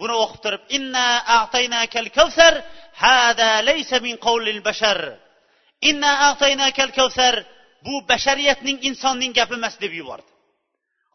buni 0.00 0.14
o'qib 0.22 0.40
turib 0.44 0.62
inna 0.76 1.06
a'taynakal 1.38 2.08
kavsar 2.18 2.52
hada 3.02 3.50
laysa 3.68 3.96
min 4.06 4.14
qawlil 4.26 4.60
bashar. 4.68 4.98
Inna 5.90 6.12
a'taynakal 6.28 6.90
kavsar 6.98 7.34
bu 7.86 7.94
bashariyatning 8.10 8.76
insonning 8.88 9.32
gapi 9.38 9.54
emas 9.60 9.74
deb 9.84 9.92
yubordi. 10.00 10.30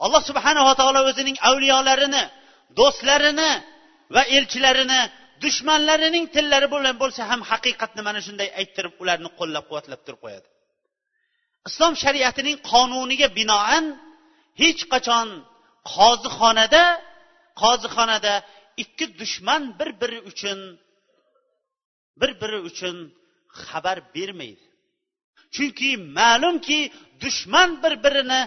Alloh 0.06 0.22
subhanava 0.29 0.74
taolo 0.79 1.01
o'zining 1.10 1.38
avliyolarini 1.50 2.24
do'stlarini 2.79 3.51
va 4.15 4.24
elchilarini 4.38 5.01
dushmanlarining 5.44 6.25
tillari 6.36 6.68
bilan 6.74 6.96
bo'lsa 7.01 7.22
ham 7.32 7.41
haqiqatni 7.51 8.01
mana 8.08 8.20
shunday 8.27 8.50
ayttirib 8.60 8.94
ularni 9.03 9.29
qo'llab 9.39 9.63
quvvatlab 9.70 10.01
turib 10.06 10.20
qo'yadi. 10.25 10.48
Islom 11.70 11.94
shariatining 12.03 12.58
qonuniga 12.72 13.27
binoan 13.39 13.86
hech 14.60 14.82
qachon 14.94 15.28
qozixonada 15.94 16.84
qozixonada 17.62 18.34
ikki 18.84 19.06
dushman 19.20 19.62
bir 19.80 19.89
biri 20.01 20.20
uchun 20.32 20.60
bir 22.20 22.32
biri 22.42 22.60
uchun 22.70 22.96
xabar 23.66 23.98
bermaydi. 24.16 24.66
Chunki 25.56 25.92
ma'lumki 26.18 26.80
dushman 27.24 27.70
bir 27.84 27.94
birini 28.06 28.42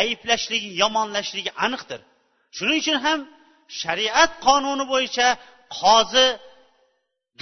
ayblashligi 0.00 0.70
yomonlashligi 0.82 1.52
aniqdir. 1.64 2.00
Shuning 2.56 2.78
uchun 2.82 2.98
ham 3.06 3.20
shariat 3.80 4.32
qonuni 4.46 4.84
bo'yicha 4.92 5.28
qozi 5.78 6.28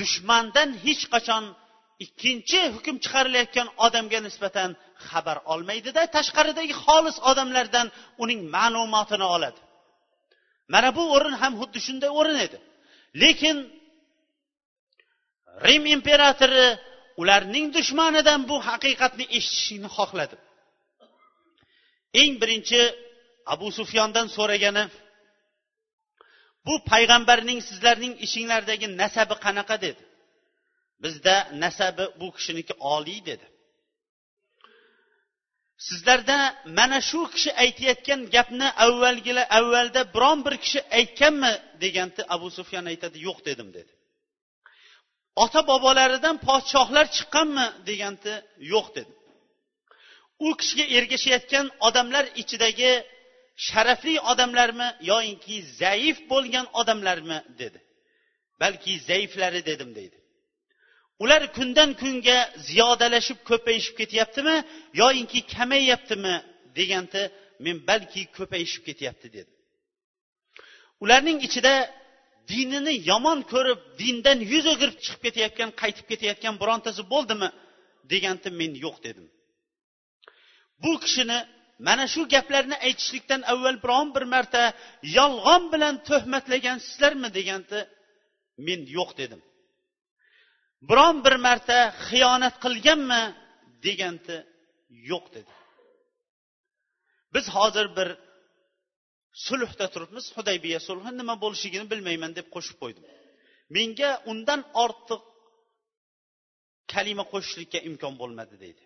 dushmandan 0.01 0.68
hech 0.85 1.05
qachon 1.14 1.44
ikkinchi 2.05 2.61
hukm 2.75 2.96
chiqarilayotgan 3.05 3.68
odamga 3.87 4.18
nisbatan 4.27 4.70
xabar 5.09 5.38
olmaydida 5.52 6.02
tashqaridagi 6.16 6.74
xolis 6.85 7.16
odamlardan 7.30 7.87
uning 8.22 8.40
ma'lumotini 8.57 9.26
oladi. 9.37 9.61
Mana 10.72 10.88
bu 10.96 11.04
o'rin 11.14 11.37
ham 11.42 11.52
xuddi 11.61 11.78
shunday 11.87 12.11
o'rin 12.20 12.38
edi. 12.46 12.59
Lekin 13.22 13.57
rim 15.66 15.85
imperatori 15.96 16.68
ularning 17.20 17.66
dushmanidan 17.76 18.40
bu 18.50 18.57
haqiqatni 18.68 19.24
eshitishni 19.37 19.88
xohladi. 19.96 20.37
Eng 22.20 22.33
birinchi 22.42 22.80
abu 23.54 23.66
sufyondan 23.78 24.26
so'ragani 24.37 24.85
bu 26.66 26.74
payg'ambarning 26.90 27.61
sizlarning 27.68 28.14
ishinglardagi 28.26 28.87
nasabi 29.00 29.35
qanaqa? 29.44 29.76
dedi. 29.87 30.02
Bizda 31.02 31.37
nasabi 31.62 32.04
bu 32.20 32.26
kishiniki 32.37 32.74
oliy 32.94 33.20
dedi. 33.30 33.46
Sizlarda 35.87 36.38
mana 36.78 37.00
shu 37.00 37.20
kishi 37.34 37.50
aytayotgan 37.64 38.20
gapni 38.34 38.68
avvalgilar 38.84 39.46
avvalda 39.58 40.00
biron 40.14 40.38
bir 40.46 40.54
kishi 40.64 40.80
aytganmi 40.98 41.52
deganda 41.82 42.22
abu 42.34 42.48
sufyan 42.58 42.84
aytadi 42.92 43.16
yo'q 43.26 43.38
dedim 43.48 43.68
dedi. 43.78 43.92
Ota 45.44 45.60
bobolaridan 45.70 46.37
podshohlar 46.48 47.06
chiqqanmi 47.16 47.66
deganda 47.88 48.34
yo'q 48.72 48.87
dedi 48.96 49.12
u 50.38 50.56
kishiga 50.60 50.84
ergashayotgan 50.98 51.66
odamlar 51.88 52.24
ichidagi 52.42 52.92
sharafli 53.66 54.14
odamlarmi 54.32 54.88
yoinki 55.10 55.56
zaif 55.80 56.16
bo'lgan 56.30 56.66
odamlarmi 56.80 57.38
dedi. 57.60 57.78
Balki 58.60 58.92
zaiflari 59.08 59.60
dedim 59.70 59.90
deydi. 59.98 60.18
Ular 61.22 61.42
kundan 61.57 61.90
kunga 62.03 62.38
ziyodalashib 62.68 63.38
ko'payishib 63.50 63.94
ketyaptimi 64.00 64.57
yoyinki 65.00 65.40
kamayyaptimi 65.55 66.35
deganda 66.79 67.22
men 67.64 67.77
balki 67.88 68.22
ko'payishib 68.37 68.83
ketyapti 68.88 69.29
dedi. 69.37 69.53
Ularning 71.05 71.38
ichida 71.46 71.74
dinini 72.50 72.94
yomon 73.11 73.40
ko'rib 73.53 73.81
dindan 74.00 74.38
yuz 74.53 74.64
o'girib 74.72 74.96
chiqib 75.05 75.20
ketayotgan 75.27 75.70
qaytib 75.81 76.07
ketayotgan 76.11 76.55
birontasi 76.62 77.03
bo'ldimi 77.12 77.48
deganda 78.12 78.48
men 78.61 78.72
yo'q 78.85 78.96
dedim. 79.07 79.27
Bu 80.83 80.92
kishini 81.05 81.38
mana 81.87 82.05
shu 82.12 82.20
gaplarni 82.35 82.77
aytishlikdan 82.87 83.40
avval 83.53 83.77
biron 83.85 84.09
bir 84.14 84.24
marta 84.35 84.62
yolg'on 85.18 85.62
bilan 85.72 85.94
tuhmatlagansizlarmi 86.09 87.29
deganda 87.38 87.79
men 88.66 88.81
yo'q 88.96 89.11
dedim. 89.20 89.40
Biron 90.88 91.16
bir 91.25 91.37
marta 91.47 91.79
xiyonat 92.09 92.55
qilganmi 92.64 93.23
deganda 93.85 94.37
yo'q 95.11 95.25
dedi. 95.37 95.53
Biz 97.35 97.44
hozir 97.57 97.87
bir 97.99 98.09
sulhda 99.47 99.87
turibmiz 99.94 100.27
hudaybiya 100.37 100.81
sulhi 100.88 101.11
nima 101.20 101.35
bo'lishligini 101.44 101.87
bilmayman 101.92 102.33
deb 102.38 102.47
qo'shib 102.55 102.77
qo'ydim. 102.83 103.05
Menga 103.77 104.11
undan 104.31 104.61
ortiq 104.85 105.23
kalima 106.92 107.25
qo'shishlikka 107.33 107.79
imkon 107.88 108.14
bo'lmadi 108.23 108.57
deydi 108.64 108.85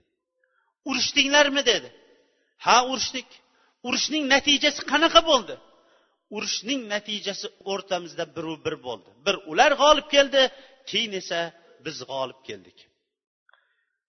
urushdinglarmi 0.90 1.62
dedi. 1.66 1.88
Ha 2.66 2.76
urushdik. 2.90 3.28
Urushning 3.88 4.24
natijasi 4.34 4.80
qanaqa 4.92 5.20
bo'ldi? 5.30 5.54
Urushning 6.36 6.80
natijasi 6.94 7.46
o'rtamizda 7.72 8.24
biru 8.36 8.54
bir 8.64 8.76
bo'ldi. 8.86 9.10
Bir 9.26 9.36
ular 9.50 9.72
g'olib 9.82 10.06
keldi 10.14 10.42
keyin 10.90 11.12
esa 11.20 11.40
biz 11.86 11.96
g'olib 12.10 12.40
keldik. 12.48 12.78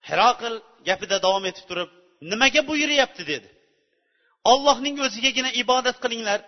Hiroqil 0.10 0.56
gapida 0.88 1.18
davom 1.26 1.46
etib 1.52 1.66
turib 1.70 1.90
nimaga 2.32 2.62
buyuryapti 2.70 3.24
dedi. 3.32 3.50
Ollohning 4.52 4.96
o'zigagina 5.06 5.52
ibodat 5.64 5.98
qilinglar 6.04 6.40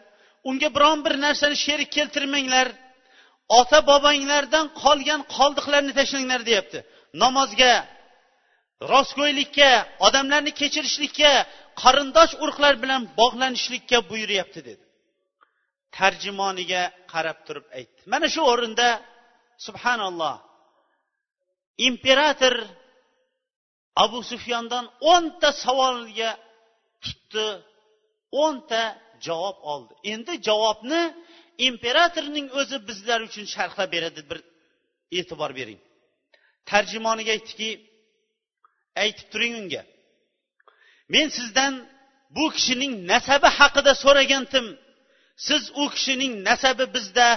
unga 0.49 0.69
biron 0.75 0.99
bir 1.05 1.13
narsani 1.25 1.57
sherik 1.65 1.89
keltirmanglar 1.97 2.67
ota 3.59 3.79
bobonglardan 3.89 4.65
qolgan 4.83 5.21
qoldiqlarni 5.35 5.93
tashlanglar 5.99 6.41
deyapti. 6.49 6.79
Namozga 7.23 7.73
rostgo'ylikka 8.91 9.69
odamlarni 10.07 10.51
kechirishlikka 10.61 11.31
qarindosh 11.81 12.33
urug'lar 12.43 12.73
bilan 12.83 13.01
bog'lanishlikka 13.19 13.97
buyuryapti 14.09 14.59
dedi. 14.69 14.83
Tarjimoniga 15.97 16.83
qarab 17.13 17.37
turib 17.47 17.65
aytdi. 17.77 17.99
Mana 18.13 18.27
shu 18.33 18.41
o'rinda 18.51 18.87
subhanalloh 19.65 20.35
imperator 21.87 22.55
abu 24.03 24.19
sufyondan 24.31 24.85
o'nta 25.13 25.49
savolga 25.63 26.31
tutdi 27.03 27.47
o'nta 28.43 28.83
javob 29.25 29.57
oldi. 29.71 29.93
Endi 30.13 30.33
javobni 30.47 31.03
imperatorning 31.69 32.47
o'zi 32.59 32.77
bizlar 32.89 33.19
uchun 33.27 33.45
sharhlab 33.53 33.89
beradi 33.95 34.21
bir 34.29 34.39
e'tibor 35.17 35.51
bering. 35.59 35.79
Tarjimoniga 36.69 37.31
aytdiki 37.37 37.69
aytib 39.03 39.27
turing 39.31 39.53
unga. 39.61 39.83
Men 41.13 41.27
sizdan 41.37 41.73
bu 42.35 42.45
kishining 42.55 42.93
nasabi 43.11 43.49
haqida 43.59 43.93
so'ragandim. 44.03 44.67
Siz 45.47 45.63
u 45.81 45.83
kishining 45.95 46.33
nasabi 46.49 46.85
bizda 46.95 47.27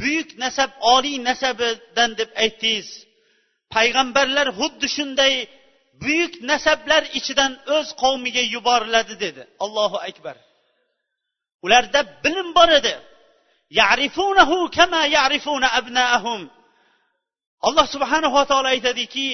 buyuk 0.00 0.28
nasab 0.44 0.70
oliy 0.94 1.16
nasabidan 1.28 2.10
deb 2.20 2.30
aytdingiz. 2.42 2.88
Payg'ambarlar 3.74 4.48
xuddi 4.58 4.86
shunday 4.96 5.34
buyuk 6.02 6.34
nasablar 6.50 7.02
ichidan 7.18 7.52
o'z 7.76 7.88
qavmiga 8.02 8.42
yuboriladi 8.54 9.14
dedi. 9.24 9.42
Allohu 9.64 9.98
akbar. 10.08 10.36
Ularda 11.64 12.00
bilim 12.24 12.48
bor 12.58 12.70
edi. 12.78 12.94
Yarifunahu 13.80 14.58
kama 14.76 15.02
yarifuna 15.16 15.68
abnaahum. 15.78 16.42
Alloh 17.66 17.86
subhanava 17.94 18.42
taolo 18.50 18.68
aytadiki 18.74 19.28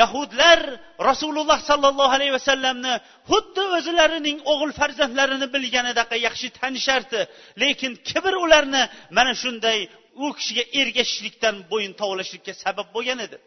yahudlar 0.00 0.60
rasululloh 1.08 1.58
sollallohu 1.70 2.12
alayhi 2.16 2.34
vasallamni 2.38 2.94
xuddi 3.30 3.64
o'zlarining 3.78 4.38
o'g'il 4.52 4.72
farzandlarini 4.80 5.46
bilganidaqa 5.54 6.16
yaxshi 6.26 6.48
tanishardi. 6.58 7.20
Lekin 7.62 7.92
kibr 8.08 8.34
ularni 8.44 8.82
mana 9.16 9.32
shunday 9.42 9.78
u 10.24 10.26
kishiga 10.38 10.64
ergashishlikdan 10.80 11.56
bo'yin 11.70 11.92
tovlashlikka 12.00 12.52
sabab 12.64 12.88
bo'lgan 12.96 13.18
edi. 13.26 13.38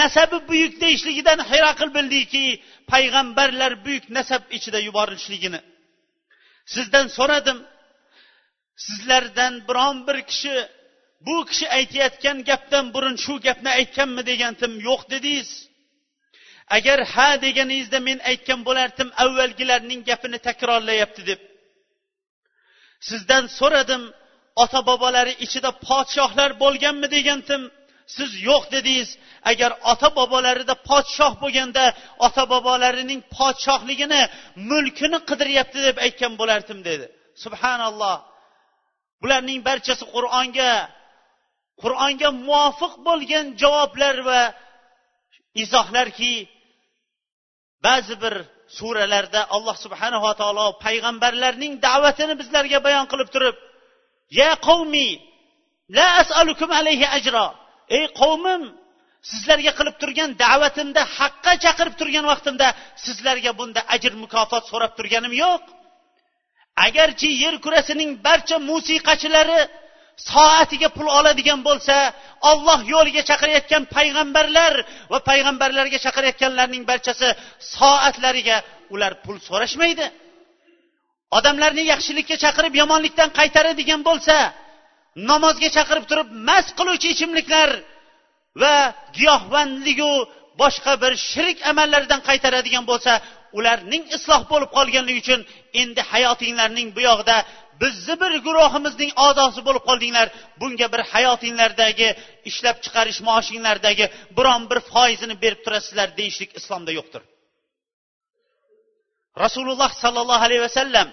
Nasabi 0.00 0.38
buyuk 0.48 0.80
deyishligidan 0.82 1.38
hayroqil 1.50 1.90
bildiki 1.96 2.44
payg'ambarlar 2.92 3.72
buyuk 3.84 4.04
nasab 4.16 4.42
ichida 4.56 4.78
yuborilishligini. 4.88 5.60
Sizdan 6.74 7.06
so'radim 7.16 7.58
sizlardan 8.86 9.54
biron 9.68 9.96
bir 10.06 10.18
kishi 10.30 10.54
bu 11.26 11.36
kishi 11.50 11.66
aytayotgan 11.78 12.38
gapdan 12.50 12.84
burun 12.94 13.16
shu 13.24 13.34
gapni 13.46 13.70
aytganmi 13.78 14.22
degandim 14.30 14.72
yo'q 14.88 15.02
dedingiz. 15.12 15.50
Agar 16.76 16.98
ha 17.14 17.28
deganingizda 17.44 17.98
men 18.08 18.18
aytgan 18.30 18.60
bo'lardim 18.68 19.08
avvalgilarning 19.24 20.00
gapini 20.10 20.38
takrorlayapti 20.48 21.22
deb. 21.30 21.40
Sizdan 23.08 23.44
so'radim 23.58 24.02
ota 24.62 24.80
bobolari 24.90 25.32
ichida 25.44 25.70
podshohlar 25.88 26.50
bo'lganmi 26.62 27.06
degandim 27.16 27.62
siz 28.16 28.30
yo'q 28.48 28.64
dedingiz. 28.74 29.10
Agar 29.50 29.70
ota 29.92 30.08
bobolarida 30.18 30.74
podshoh 30.88 31.32
bo'lganda 31.42 31.84
ota 32.26 32.44
bobolarining 32.52 33.20
podshohligini 33.36 34.22
mulkini 34.70 35.18
qidiryapti 35.28 35.78
deb 35.86 35.96
aytgan 36.06 36.32
bo'lardim 36.40 36.78
dedi. 36.88 37.06
Subhanalloh. 37.44 38.16
Bularning 39.22 39.60
barchasi 39.68 40.04
qur'onga 40.14 40.72
qur'onga 41.82 42.28
muvofiq 42.48 42.92
bo'lgan 43.08 43.46
javoblar 43.62 44.16
va 44.28 44.40
izohlarki 45.62 46.34
ba'zi 47.86 48.14
bir 48.22 48.34
suralarda 48.78 49.40
alloh 49.56 49.76
subhanava 49.84 50.32
taolo 50.40 50.66
payg'ambarlarning 50.84 51.72
da'vatini 51.86 52.34
bizlarga 52.40 52.78
bayon 52.86 53.06
qilib 53.12 53.28
turib 53.34 53.56
ya 54.38 54.50
qavmi 54.68 55.08
la 55.96 56.06
asalukum 56.22 56.70
alayhi 56.80 57.06
ajro 57.18 57.46
ey 57.96 58.04
qavmim 58.20 58.62
sizlarga 59.30 59.72
qilib 59.78 59.96
turgan 60.02 60.30
da'vatimda 60.42 61.02
haqqa 61.18 61.52
chaqirib 61.64 61.94
turgan 62.00 62.24
vaqtimda 62.32 62.68
sizlarga 63.04 63.50
bunda 63.60 63.80
ajr 63.94 64.12
mukofot 64.22 64.64
so'rab 64.70 64.92
turganim 64.98 65.32
yo'q. 65.44 65.62
Agarchi 66.86 67.28
yer 67.42 67.54
kurasining 67.64 68.10
barcha 68.26 68.56
musiqachilari 68.70 69.60
soatiga 70.30 70.88
pul 70.96 71.08
oladigan 71.18 71.60
bo'lsa 71.68 71.96
olloh 72.50 72.80
yo'liga 72.94 73.22
chaqirayotgan 73.30 73.82
payg'ambarlar 73.96 74.72
va 75.12 75.18
payg'ambarlarga 75.30 75.98
chaqirayotganlarning 76.04 76.82
barchasi 76.90 77.28
soatlariga 77.76 78.56
ular 78.94 79.12
pul 79.24 79.36
so'rashmaydi. 79.48 80.06
Odamlarni 81.38 81.82
yaxshilikka 81.92 82.36
chaqirib 82.44 82.74
yomonlikdan 82.82 83.30
qaytaradigan 83.38 84.00
bo'lsa 84.08 84.36
namozga 85.30 85.68
chaqirib 85.76 86.04
turib 86.10 86.28
mast 86.48 86.70
qiluvchi 86.78 87.08
ichimliklar 87.14 87.70
va 88.62 88.74
giyohvandligu 89.16 90.12
boshqa 90.62 90.92
bir 91.02 91.12
shirik 91.30 91.58
amallaridan 91.70 92.20
qaytaradigan 92.28 92.84
bo'lsa 92.90 93.12
ularning 93.58 94.04
isloh 94.16 94.42
bo'lib 94.52 94.70
qolganligi 94.76 95.20
uchun 95.24 95.40
endi 95.82 96.00
hayotinglarning 96.12 96.88
bu 96.96 97.00
yoqda 97.10 97.36
bizni 97.82 98.14
bir 98.22 98.32
guruhimizning 98.46 99.10
a'zosi 99.26 99.60
bo'lib 99.66 99.84
qoldinglar. 99.88 100.26
Bunga 100.60 100.86
bir 100.94 101.02
hayotinglardagi 101.12 102.08
ishlab 102.50 102.76
chiqarish 102.84 103.20
maoshinglardagi 103.28 104.06
biron 104.38 104.62
bir 104.70 104.78
foizini 104.90 105.34
berib 105.42 105.60
turasizlar 105.64 106.08
deyishlik 106.18 106.50
islomda 106.58 106.92
yo'qdir. 106.98 107.22
Rasululloh 109.44 109.90
sollallohu 110.02 110.44
alayhi 110.46 110.62
vasallam 110.68 111.08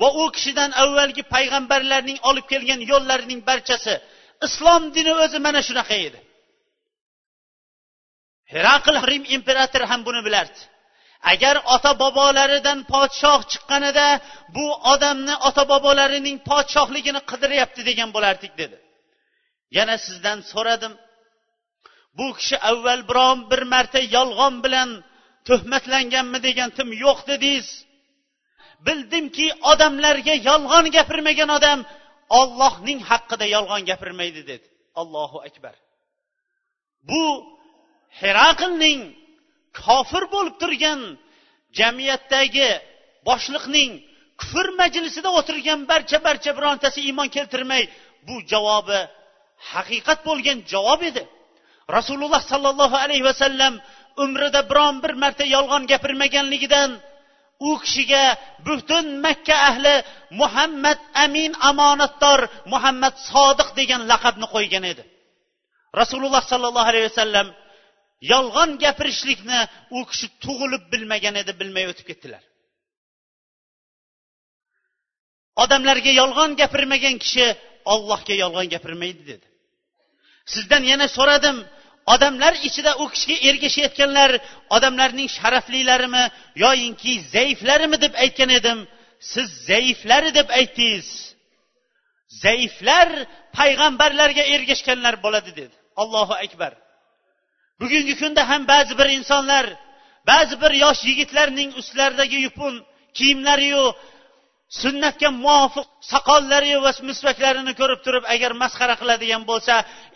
va 0.00 0.08
u 0.22 0.24
kishidan 0.36 0.70
avvalgi 0.82 1.22
payg'ambarlarning 1.34 2.18
olib 2.28 2.46
kelgan 2.52 2.80
yo'llarining 2.92 3.40
barchasi 3.48 3.94
islom 4.46 4.82
dini 4.96 5.12
o'zi 5.24 5.38
mana 5.46 5.60
shunaqa 5.68 5.96
edi. 6.06 6.20
Herakl 8.52 8.96
rim 9.10 9.24
imperatori 9.36 9.86
ham 9.90 10.00
buni 10.08 10.20
bilardi. 10.26 10.60
Agar 11.32 11.56
ota 11.74 11.92
bobolaridan 12.02 12.78
podshoh 12.92 13.40
chiqqanida 13.50 14.08
bu 14.56 14.66
odamni 14.92 15.34
ota 15.48 15.64
bobolarining 15.72 16.36
podshohligini 16.50 17.20
qidiryapti 17.30 17.80
degan 17.88 18.08
bo'lardik 18.16 18.52
dedi. 18.60 18.76
Yana 19.76 19.96
sizdan 20.06 20.38
so'radim. 20.52 20.92
Bu 22.18 22.26
kishi 22.38 22.56
avval 22.70 23.00
biron 23.10 23.38
bir 23.50 23.62
marta 23.72 24.00
yolg'on 24.16 24.54
bilan 24.64 24.90
tuhmatlanganmi 25.48 26.38
degandim 26.46 26.88
yo'q 27.04 27.18
dedingiz. 27.30 27.68
Bildimki 28.86 29.46
odamlarga 29.72 30.34
yolg'on 30.48 30.86
gapirmagan 30.96 31.50
odam 31.58 31.80
ollohning 32.40 33.00
haqqida 33.10 33.46
yolg'on 33.56 33.82
gapirmaydi 33.90 34.42
dedi. 34.50 34.66
Allohu 35.00 35.38
akbar. 35.48 35.74
Bu 37.08 37.24
heraqlning 38.20 39.00
kofir 39.82 40.24
bo'lib 40.34 40.56
turgan 40.62 41.00
jamiyatdagi 41.78 42.68
boshliqning 43.28 43.90
kufr 44.40 44.66
majlisida 44.80 45.30
o'tirgan 45.38 45.80
barcha 45.90 46.18
barcha 46.26 46.50
birontasi 46.58 46.98
iymon 47.08 47.28
keltirmay 47.36 47.82
bu 48.26 48.34
javobi 48.52 49.00
haqiqat 49.72 50.20
bo'lgan 50.28 50.58
javob 50.72 51.00
edi. 51.10 51.22
Rasululloh 51.96 52.42
sollallohu 52.52 52.96
alayhi 53.04 53.24
vasallam 53.30 53.74
umrida 54.24 54.60
biron 54.70 54.96
bir 55.02 55.12
marta 55.22 55.44
yolg'on 55.56 55.84
gapirmaganligidan 55.92 56.90
u 57.68 57.70
kishiga 57.82 58.24
butun 58.66 59.06
makka 59.24 59.56
ahli 59.70 59.94
muhammad 60.40 60.98
amin 61.24 61.52
omonatdor 61.70 62.40
muhammad 62.72 63.14
sodiq 63.30 63.68
degan 63.78 64.02
laqabni 64.10 64.46
qo'ygan 64.54 64.84
edi. 64.92 65.02
Rasululloh 66.00 66.42
sollallohu 66.52 66.88
alayhi 66.92 67.08
vasallam 67.10 67.48
yolg'on 68.32 68.70
gapirishlikni 68.84 69.60
u 69.96 69.98
kishi 70.10 70.26
tug'ilib 70.44 70.84
bilmagan 70.92 71.34
edi 71.42 71.52
bilmay 71.60 71.84
o'tib 71.90 72.06
ketdilar. 72.10 72.42
Odamlarga 75.62 76.12
yolg'on 76.20 76.50
gapirmagan 76.60 77.16
kishi 77.24 77.46
ollohga 77.94 78.34
yolg'on 78.42 78.68
gapirmaydi 78.74 79.22
dedi. 79.30 79.46
Sizdan 80.52 80.82
yana 80.92 81.06
so'radim 81.16 81.56
odamlar 82.06 82.54
ichida 82.68 82.92
u 83.02 83.08
kishiga 83.12 83.36
ergashayotganlar 83.48 84.30
odamlarning 84.76 85.28
sharaflilarimi 85.36 86.24
yoyinki 86.64 87.12
zaiflarimi 87.34 87.96
deb 88.04 88.14
aytgan 88.24 88.50
edim. 88.58 88.78
Siz 89.32 89.48
zaiflari 89.70 90.30
deb 90.38 90.48
aytdingiz. 90.58 91.08
Zaiflar 92.44 93.08
payg'ambarlarga 93.58 94.44
ergashganlar 94.54 95.14
bo'ladi 95.24 95.50
dedi. 95.60 95.76
Allohu 96.02 96.34
akbar. 96.44 96.72
Bugungi 97.80 98.14
kunda 98.20 98.42
ham 98.50 98.62
ba'zi 98.72 98.94
bir 99.00 99.08
insonlar 99.18 99.66
ba'zi 100.30 100.54
bir 100.62 100.72
yosh 100.84 101.00
yigitlarning 101.10 101.70
ustlaridagi 101.80 102.38
yupun 102.46 102.74
kiyimlariyu 103.16 103.84
sunnatga 104.80 105.28
muvofiq 105.44 105.86
soqollari 106.12 106.72
va 106.84 106.92
misvaklarini 107.10 107.72
ko'rib 107.80 108.00
turib 108.06 108.24
agar 108.34 108.52
masxara 108.62 108.94
qiladigan 109.00 109.42
bo'lsa 109.50 109.74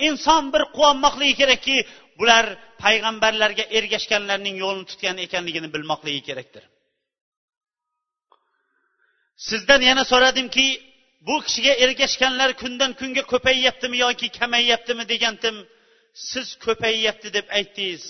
inson 0.09 0.43
bir 0.55 0.63
quvonmoqligi 0.77 1.35
kerakki 1.41 1.77
bular 2.19 2.45
payg'ambarlarga 2.83 3.65
ergashganlarning 3.79 4.57
yo'lini 4.65 4.87
tutgan 4.91 5.17
ekanligini 5.27 5.69
bilmoqligi 5.75 6.23
kerakdir. 6.29 6.65
Sizdan 9.49 9.81
yana 9.89 10.05
so'radimki 10.13 10.67
bu 11.27 11.37
kishiga 11.47 11.73
ergashganlar 11.85 12.51
kundan 12.63 12.93
kunga 13.01 13.23
ko'payyaptimi 13.33 13.97
yoki 14.05 14.27
kamayyaptimi 14.39 15.05
degandim 15.13 15.57
siz 16.31 16.47
ko'payyapti 16.65 17.29
deb 17.37 17.47
aytdingiz. 17.59 18.05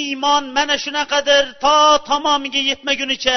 Iymon 0.00 0.44
mana 0.56 0.76
shunaqadir 0.84 1.44
to 1.64 1.76
tamomiga 2.10 2.62
yetmagunicha 2.70 3.36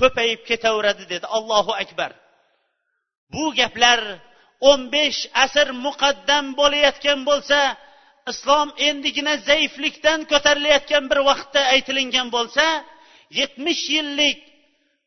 ko'payib 0.00 0.40
ketaveradi 0.50 1.04
dedi. 1.12 1.26
Allohu 1.36 1.72
akbar. 1.82 2.10
Bu 3.32 3.44
gaplar 3.58 4.00
o'n 4.70 4.80
besh 4.94 5.20
asr 5.44 5.68
muqaddam 5.86 6.44
bo'layotgan 6.60 7.20
bo'lsa 7.28 7.58
islom 8.32 8.68
endigina 8.88 9.34
zaiflikdan 9.48 10.20
ko'tarilayotgan 10.32 11.04
bir 11.10 11.18
vaqtda 11.28 11.60
aytilingan 11.74 12.28
bo'lsa 12.36 12.64
yetmish 13.38 13.84
yillik 13.94 14.38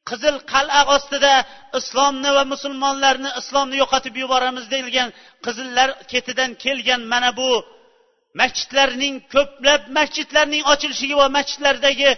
qizil 0.10 0.36
qal'a 0.54 0.82
ostida 0.96 1.34
islomni 1.80 2.30
va 2.38 2.44
musulmonlarni 2.54 3.30
islomni 3.42 3.76
yo'qotib 3.82 4.16
yuboramiz 4.24 4.66
deyilgan 4.74 5.10
qizillar 5.46 5.90
ketidan 6.12 6.52
kelgan 6.64 7.02
mana 7.14 7.30
bu 7.40 7.52
masjidlarning 8.42 9.16
ko'plab 9.34 9.82
masjidlarning 9.98 10.64
ochilishiga 10.74 11.16
va 11.22 11.28
masjidlardagi 11.38 12.10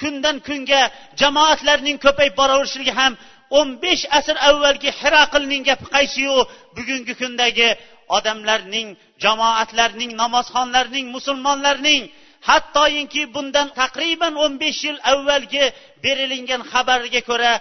kundan 0.00 0.36
kunga 0.48 0.82
jamoatlarning 1.20 1.96
ko'payib 2.04 2.34
boraverishligi 2.40 2.92
ham 3.00 3.12
o'n 3.58 3.68
besh 3.82 4.04
asr 4.18 4.36
avvalgi 4.48 4.90
hiraqilning 5.00 5.62
gapi 5.68 5.86
qaysiyu? 5.94 6.36
Bugungi 6.76 7.14
kundagi 7.20 7.68
odamlarning 8.16 8.88
jamoatlarning 9.24 10.10
namozxonlarning 10.22 11.06
musulmonlarning 11.16 12.02
hattoyinki 12.48 13.22
bundan 13.34 13.68
taqriban 13.80 14.34
o'n 14.44 14.54
besh 14.62 14.80
yil 14.86 14.98
avvalgi 15.12 15.64
berilingan 16.04 16.62
xabarga 16.72 17.20
ko'ra 17.30 17.52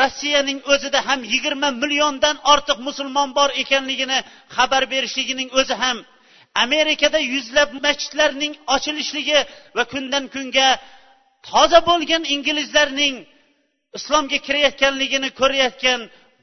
rossiyaning 0.00 0.60
o'zida 0.72 1.00
ham 1.08 1.20
yigirma 1.32 1.68
milliondan 1.82 2.36
ortiq 2.52 2.78
musulmon 2.88 3.28
bor 3.38 3.50
ekanligini 3.62 4.18
xabar 4.56 4.82
berishligining 4.92 5.48
o'zi 5.60 5.74
ham 5.82 5.98
amerikada 6.64 7.18
yuzlab 7.32 7.70
masjidlarning 7.84 8.52
ochilishligi 8.74 9.38
va 9.76 9.84
kundan 9.92 10.24
kunga 10.34 10.68
toza 11.50 11.80
bo'lgan 11.90 12.22
inglizlarning 12.34 13.14
islomga 13.98 14.38
kirayotganligini 14.46 15.30
ko'rayotgan 15.40 16.00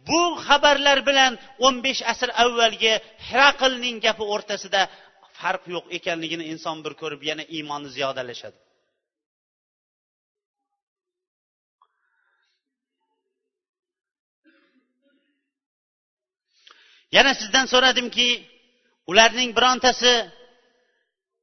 bu 0.10 0.22
xabarlar 0.48 1.00
bilan 1.10 1.32
o'n 1.66 1.76
besh 1.86 2.02
asr 2.12 2.30
avvalgi 2.44 2.94
hiraqlning 3.28 3.98
gapi 4.06 4.24
o'rtasida 4.34 4.82
farq 5.40 5.64
yo'q 5.74 5.86
ekanligini 5.98 6.46
inson 6.54 6.78
bir 6.86 6.94
ko'rib 7.02 7.22
yana 7.30 7.44
iymoni 7.56 7.90
ziyodalashadi. 7.96 8.60
Yana 17.16 17.32
sizdan 17.42 17.66
so'radimki 17.74 18.30
ularning 19.12 19.50
birontasi 19.58 20.14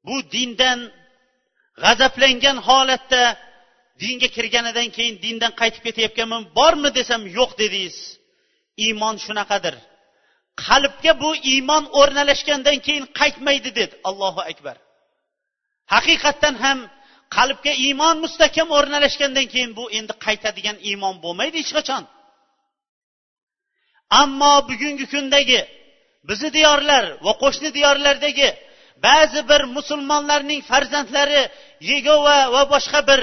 bu 0.06 0.16
dindan 0.34 0.78
g'azablangan 1.82 2.58
holatda 2.68 3.22
dinga 4.02 4.28
kirganidan 4.36 4.88
keyin 4.96 5.16
dindan 5.24 5.52
qaytib 5.60 5.82
ketayotganman 5.86 6.42
bormi 6.58 6.90
desam 6.98 7.22
yo'q 7.38 7.50
dedingiz. 7.60 7.96
Iymon 8.84 9.16
shunaqadir. 9.24 9.74
Qalbga 10.66 11.12
bu 11.22 11.30
iymon 11.52 11.84
o'rnalashgandan 12.00 12.78
keyin 12.86 13.04
qaytmaydi 13.18 13.70
dedi. 13.78 13.94
Allohu 14.08 14.40
akbar. 14.50 14.76
Haqiqatdan 15.94 16.54
ham 16.64 16.78
qalbga 17.36 17.72
iymon 17.86 18.16
mustahkam 18.24 18.68
o'rnalashgandan 18.78 19.46
keyin 19.52 19.72
bu 19.78 19.84
endi 19.98 20.14
qaytadigan 20.26 20.76
iymon 20.88 21.14
bo'lmaydi 21.24 21.56
hech 21.62 21.72
qachon. 21.78 22.02
Ammo 24.20 24.54
bugungi 24.68 25.06
kundagi 25.12 25.60
bizni 26.28 26.50
diyorlar 26.56 27.04
va 27.24 27.32
qo'shni 27.42 27.70
diyorlardagi 27.76 28.48
ba'zi 29.06 29.40
bir 29.50 29.62
musulmonlarning 29.76 30.60
farzandlari 30.70 31.42
yegova 31.90 32.38
va 32.54 32.62
boshqa 32.74 33.00
bir 33.10 33.20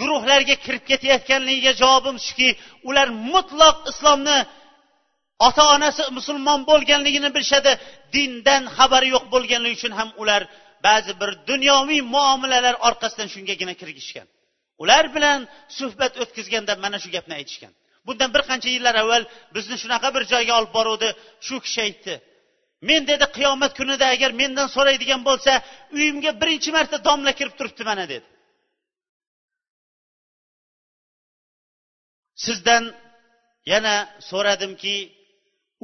guruhlarga 0.00 0.54
kirib 0.64 0.84
ketayotganligiga 0.90 1.72
javobim 1.82 2.16
shuki 2.26 2.48
ular 2.88 3.08
mutloq 3.32 3.76
islomni 3.92 4.38
ota 5.46 5.62
onasi 5.74 6.02
musulmon 6.18 6.60
bo'lganligini 6.70 7.28
bilishadi 7.36 7.72
dindan 8.14 8.62
xabari 8.76 9.08
yo'q 9.14 9.24
bo'lganligi 9.34 9.76
uchun 9.78 9.92
ham 9.98 10.08
ular 10.22 10.42
ba'zi 10.86 11.12
bir 11.20 11.30
dunyoviy 11.50 12.00
muomalalar 12.14 12.74
orqasidan 12.88 13.28
shungagina 13.34 13.74
kirgishgan 13.80 14.26
ular 14.82 15.04
bilan 15.14 15.38
suhbat 15.78 16.12
o'tkazganda 16.22 16.72
mana 16.84 16.98
shu 17.02 17.08
gapni 17.16 17.34
aytishgan. 17.40 17.72
Bundan 18.06 18.30
bir 18.34 18.42
qancha 18.50 18.68
yillar 18.76 18.94
avval 19.02 19.22
bizni 19.56 19.76
shunaqa 19.82 20.08
bir 20.16 20.22
joyga 20.32 20.52
olib 20.58 20.72
boruvdi 20.78 21.08
shu 21.46 21.56
kishi 21.64 21.80
aytdi. 21.86 22.14
Men 22.88 23.02
dedi 23.10 23.26
qiyomat 23.36 23.72
kunida 23.78 24.06
agar 24.14 24.30
mendan 24.40 24.68
so'raydigan 24.76 25.20
bo'lsa 25.28 25.52
uyimga 25.96 26.30
birinchi 26.40 26.70
marta 26.76 26.96
domla 27.08 27.32
kirib 27.38 27.54
turibdi 27.58 27.82
mana 27.90 28.04
dedi. 28.12 28.26
Sizdan 32.44 32.84
yana 33.72 33.94
so'radimki 34.30 34.96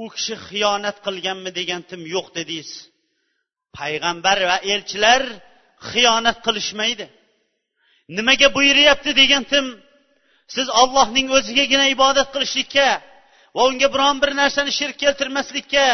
u 0.02 0.04
kishi 0.14 0.34
xiyonat 0.46 0.96
qilganmi 1.06 1.50
degantim 1.58 2.02
yo'q 2.14 2.26
dedingiz. 2.38 2.70
Payg'ambar 3.78 4.38
va 4.50 4.56
elchilar 4.72 5.22
xiyonat 5.90 6.38
qilishmaydi. 6.46 7.06
Nimaga 8.16 8.48
buyuryapti 8.56 9.10
degandim 9.20 9.66
siz 10.54 10.66
ollohning 10.80 11.28
o'zigagina 11.36 11.86
ibodat 11.96 12.28
qilishlikka 12.34 12.88
va 13.56 13.62
unga 13.70 13.88
biron 13.94 14.16
bir 14.22 14.30
narsani 14.40 14.72
shirk 14.78 14.96
keltirmaslikka 15.04 15.86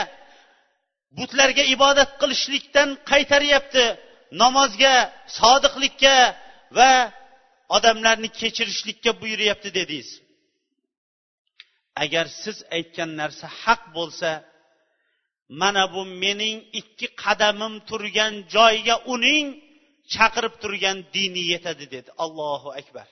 butlarga 1.19 1.65
ibodat 1.75 2.11
qilishlikdan 2.21 2.89
qaytaryapti. 3.11 3.85
Namozga 4.43 4.95
sodiqlikka 5.39 6.17
va 6.79 6.93
odamlarni 7.77 8.29
kechirishlikka 8.41 9.11
buyuryapti 9.21 9.69
dedingiz. 9.79 10.11
Agar 12.05 12.27
siz 12.43 12.59
aytgan 12.77 13.11
narsa 13.21 13.47
haq 13.63 13.83
bo'lsa 13.97 14.31
mana 15.61 15.85
bu 15.95 16.03
mening 16.23 16.59
ikki 16.81 17.07
qadamim 17.23 17.75
turgan 17.89 18.35
joyga 18.55 18.97
uning 19.15 19.47
chaqirib 20.15 20.55
turgan 20.63 20.99
dini 21.15 21.43
yetadi 21.53 21.87
dedi. 21.95 22.11
Allohu 22.25 22.69
akbar. 22.81 23.09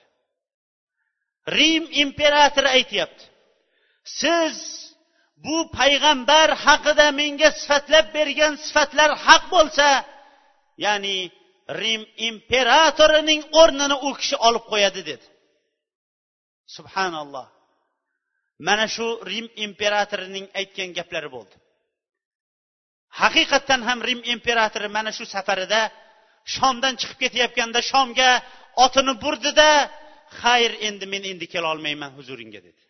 Rim 1.57 1.83
imperatori 2.03 2.69
aytyapti. 2.77 3.23
Siz 4.19 4.57
bu 5.45 5.57
payg'ambar 5.77 6.49
haqida 6.65 7.07
menga 7.19 7.49
sifatlab 7.59 8.05
bergan 8.17 8.53
sifatlar 8.65 9.09
haq 9.25 9.43
bo'lsa 9.55 9.87
ya'ni 10.85 11.17
rim 11.81 12.01
imperatorining 12.29 13.41
o'rnini 13.61 13.97
u 14.07 14.09
kishi 14.19 14.35
olib 14.47 14.63
qo'yadi 14.71 15.01
dedi. 15.09 15.27
Subhanalloh. 16.75 17.47
Mana 18.59 18.85
shu 18.95 19.07
rim 19.31 19.47
imperatorining 19.65 20.45
aytgan 20.59 20.89
gaplari 20.97 21.29
bo'ldi. 21.35 21.55
Haqiqatdan 23.21 23.81
ham 23.87 23.99
rim 24.09 24.21
imperatori 24.33 24.89
mana 24.97 25.11
shu 25.17 25.25
safarida 25.35 25.81
shomdan 26.55 26.93
chiqib 26.99 27.17
ketayotganda 27.23 27.79
shomga 27.91 28.29
otini 28.85 29.13
burdida 29.23 29.69
xayr 30.41 30.71
endi 30.87 31.05
men 31.13 31.23
endi 31.31 31.45
kelolmayman 31.53 32.11
huzuringga 32.17 32.59
dedi. 32.67 32.81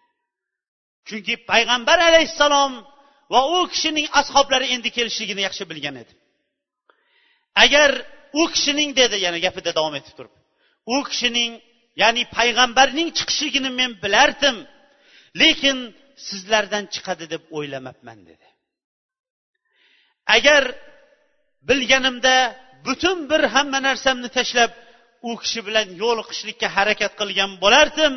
Chunki 1.08 1.34
payg'ambar 1.52 1.98
alayhissalom 2.10 2.74
va 3.34 3.42
u 3.56 3.58
kishining 3.74 4.08
ashoblari 4.22 4.68
endi 4.76 4.90
kelishligini 4.98 5.42
yaxshi 5.48 5.64
bilgan 5.72 5.96
edi. 6.04 6.14
Agar 7.64 7.90
u 8.42 8.44
kishining 8.54 8.90
dedi 9.02 9.16
yana 9.26 9.40
gapida 9.46 9.72
davom 9.78 9.96
etib 10.00 10.14
turib 10.18 10.34
u 10.96 10.98
kishining 11.10 11.52
ya'ni 12.02 12.24
payg'ambarning 12.38 13.10
chiqishligini 13.18 13.72
men 13.80 13.92
bilardim 14.04 14.58
lekin 15.42 15.78
sizlardan 16.28 16.84
chiqadi 16.94 17.26
deb 17.34 17.44
o'ylamabman 17.58 18.20
dedi. 18.30 18.48
Agar 20.36 20.64
bilganimda 21.70 22.36
butun 22.86 23.18
bir 23.32 23.42
hamma 23.54 23.80
narsamni 23.88 24.30
tashlab 24.38 24.72
u 25.30 25.32
kishi 25.42 25.60
bilan 25.68 25.88
yo'liqishlikka 26.04 26.68
harakat 26.78 27.14
qilgan 27.20 27.52
bo'lardim 27.64 28.14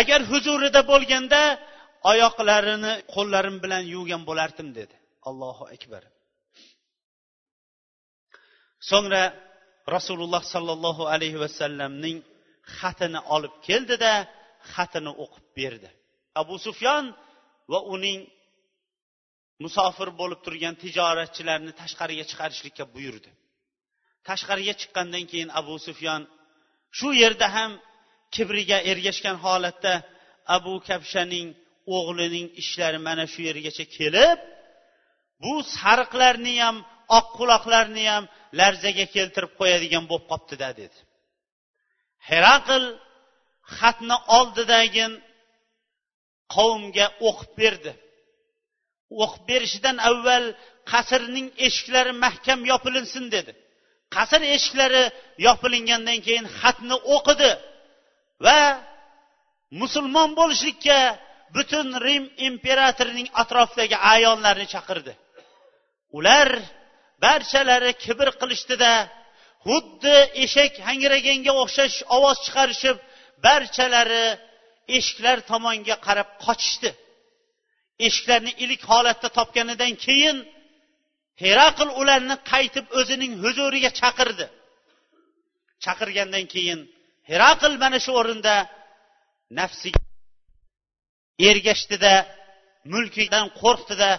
agar 0.00 0.20
huzurida 0.30 0.80
bo'lganda 0.92 1.40
oyoqlarini 2.10 2.92
qo'llarim 3.14 3.56
bilan 3.64 3.82
yuvgan 3.94 4.22
bo'lardim 4.28 4.68
dedi. 4.78 4.96
Allohu 5.28 5.64
akbar. 5.74 6.02
So'ngra 8.90 9.22
rasululloh 9.96 10.42
sollallohu 10.54 11.02
alayhi 11.14 11.38
vasallamning 11.44 12.18
xatini 12.78 13.20
olib 13.34 13.54
keldida 13.68 14.12
xatini 14.72 15.12
o'qib 15.24 15.46
berdi. 15.58 15.88
Abu 16.42 16.56
sufyon 16.66 17.04
va 17.72 17.80
uning 17.94 18.20
musofir 19.64 20.08
bo'lib 20.20 20.40
turgan 20.46 20.74
tijoratchilarni 20.82 21.72
tashqariga 21.80 22.24
chiqarishlikka 22.30 22.84
buyurdi. 22.94 23.30
Tashqariga 24.28 24.74
chiqqandan 24.80 25.24
keyin 25.30 25.50
abu 25.60 25.74
sufyon 25.86 26.22
shu 26.98 27.08
yerda 27.22 27.48
ham 27.56 27.70
kibriga 28.34 28.78
ergashgan 28.90 29.36
holatda 29.44 29.94
abu 30.56 30.74
kabshaning 30.88 31.46
o'g'lining 31.96 32.46
ishlari 32.62 32.98
mana 33.08 33.24
shu 33.32 33.40
yergacha 33.48 33.84
kelib 33.96 34.38
bu 35.42 35.52
sariqlarni 35.76 36.54
ham 36.64 36.76
oq 37.18 37.26
quloqlarni 37.38 38.04
ham 38.12 38.24
larzaga 38.58 39.06
keltirib 39.14 39.52
qo'yadigan 39.60 40.04
bo'lib 40.10 40.26
qolibdida 40.30 40.68
dedi. 40.80 40.98
Heraql 42.30 42.82
xatni 43.78 44.16
oldidagi 44.38 45.06
qavmga 46.54 47.06
o'qib 47.28 47.52
berdi. 47.60 47.92
O'qib 49.22 49.42
berishidan 49.50 49.96
avval 50.08 50.46
qasrning 50.92 51.48
eshiklari 51.66 52.12
mahkam 52.24 52.60
yopilinsin 52.72 53.24
dedi. 53.34 53.52
Qasr 54.14 54.40
eshiklari 54.56 55.02
yopilingandan 55.46 56.18
keyin 56.26 56.46
xatni 56.60 56.96
o'qidi 57.14 57.52
va 58.44 58.60
musulmon 59.80 60.30
bo'lishlikka 60.40 60.98
butun 61.56 61.86
rim 62.06 62.24
imperatorining 62.48 63.28
atrofidagi 63.42 63.96
ayonlarni 64.14 64.66
chaqirdi. 64.74 65.12
Ular 66.18 66.48
barchalari 67.24 67.92
kibr 68.04 68.28
qilishdida 68.40 68.92
xuddi 69.66 70.16
eshak 70.44 70.72
hangraganga 70.86 71.52
o'xshash 71.62 71.96
ovoz 72.16 72.38
chiqarishib 72.46 72.96
barchalari 73.44 74.26
eshiklar 74.96 75.38
tomonga 75.50 75.96
qarab 76.06 76.28
qochishdi. 76.44 76.90
Eshiklarni 78.06 78.52
ilik 78.64 78.82
holatda 78.90 79.28
topganidan 79.38 79.94
keyin 80.06 80.36
heraql 81.42 81.88
ularni 82.00 82.36
qaytib 82.52 82.86
o'zining 82.98 83.32
huzuriga 83.42 83.90
chaqirdi. 84.00 84.46
Chaqirgandan 85.84 86.44
keyin 86.54 86.80
heraql 87.30 87.72
mana 87.82 87.98
shu 88.04 88.12
o'rinda 88.20 88.54
nafsiga 89.58 90.00
ergashdida 91.50 92.14
mulkidan 92.92 93.46
qo'rqdida 93.60 94.10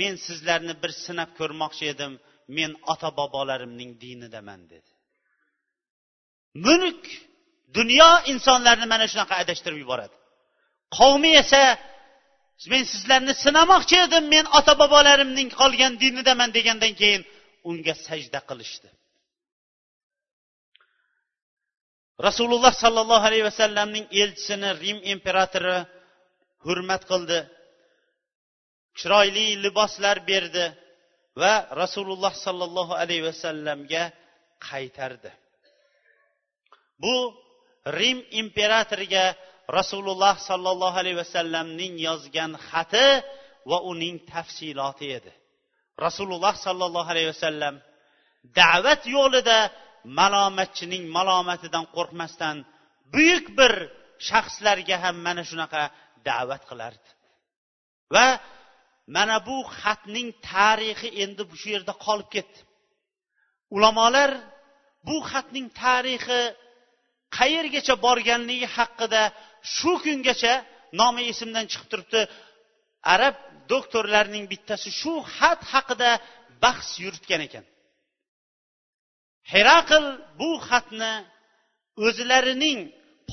men 0.00 0.14
sizlarni 0.26 0.74
bir 0.82 0.92
sinab 1.04 1.30
ko'rmoqchi 1.38 1.84
edim. 1.94 2.12
Men 2.56 2.70
ota 2.92 3.08
bobolarimning 3.18 3.90
dinidaman 4.02 4.60
dedi. 4.72 4.90
Mulk 6.66 7.04
dunyo 7.78 8.10
insonlarni 8.32 8.86
mana 8.92 9.04
shunaqa 9.12 9.34
adashtirib 9.42 9.78
yuboradi. 9.84 10.16
Qavmi 10.98 11.32
esa 11.42 11.62
men 12.72 12.84
sizlarni 12.92 13.34
sinamoqchi 13.44 13.96
edim 14.06 14.24
men 14.34 14.44
ota 14.58 14.72
bobolarimning 14.82 15.48
qolgan 15.60 15.92
dinidaman 16.02 16.50
degandan 16.56 16.92
keyin 17.00 17.22
unga 17.70 17.94
sajda 18.06 18.40
qilishdi. 18.48 18.88
Rasululloh 22.26 22.72
sollallohu 22.82 23.24
alayhi 23.28 23.46
vasallamning 23.50 24.06
elchisini 24.22 24.70
rim 24.82 24.98
imperatori 25.14 25.78
hurmat 26.64 27.02
qildi 27.10 27.38
chiroyli 28.98 29.46
liboslar 29.64 30.16
berdi 30.30 30.66
va 31.42 31.54
rasululloh 31.82 32.32
sollallohu 32.44 32.92
alayhi 33.02 33.24
vasallamga 33.30 34.04
qaytardi. 34.68 35.30
Bu 37.02 37.14
rim 37.98 38.18
imperatoriga 38.42 39.24
rasululloh 39.78 40.34
sollallohu 40.48 40.96
alayhi 41.02 41.18
vasallamning 41.22 41.94
yozgan 42.08 42.52
xati 42.68 43.08
va 43.70 43.78
uning 43.92 44.16
tafsiloti 44.32 45.06
edi. 45.18 45.32
Rasululloh 46.06 46.54
sollallohu 46.66 47.08
alayhi 47.14 47.30
vasallam 47.34 47.74
da'vat 48.60 49.02
yo'lida 49.16 49.58
malomatchining 50.18 51.04
malomatidan 51.16 51.84
qo'rqmasdan 51.96 52.56
buyuk 53.14 53.46
bir 53.58 53.72
shaxslarga 54.28 54.96
ham 55.04 55.16
mana 55.26 55.42
shunaqa 55.50 55.82
da'vat 56.28 56.62
qilardi. 56.70 57.08
Va 58.14 58.26
mana 59.16 59.36
bu 59.48 59.56
xatning 59.80 60.28
tarixi 60.52 61.08
endi 61.22 61.42
shu 61.60 61.68
yerda 61.74 61.94
qolib 62.06 62.28
ketdi. 62.34 62.58
Ulamolar 63.76 64.30
bu 65.06 65.16
xatning 65.30 65.66
tarixi 65.82 66.40
qayergacha 67.38 67.94
borganligi 68.06 68.68
haqida 68.76 69.22
shu 69.76 69.92
kungacha 70.04 70.54
nomi 71.00 71.22
esimdan 71.32 71.64
chiqib 71.70 71.88
turibdi. 71.92 72.20
Arab 73.14 73.36
doktorlarining 73.72 74.44
bittasi 74.52 74.88
shu 75.00 75.14
xat 75.36 75.60
haqida 75.72 76.10
bahs 76.62 76.88
yuritgan 77.04 77.40
ekan. 77.48 77.64
Heraql 79.52 80.04
bu 80.40 80.50
xatni 80.68 81.12
o'zlarining 82.06 82.78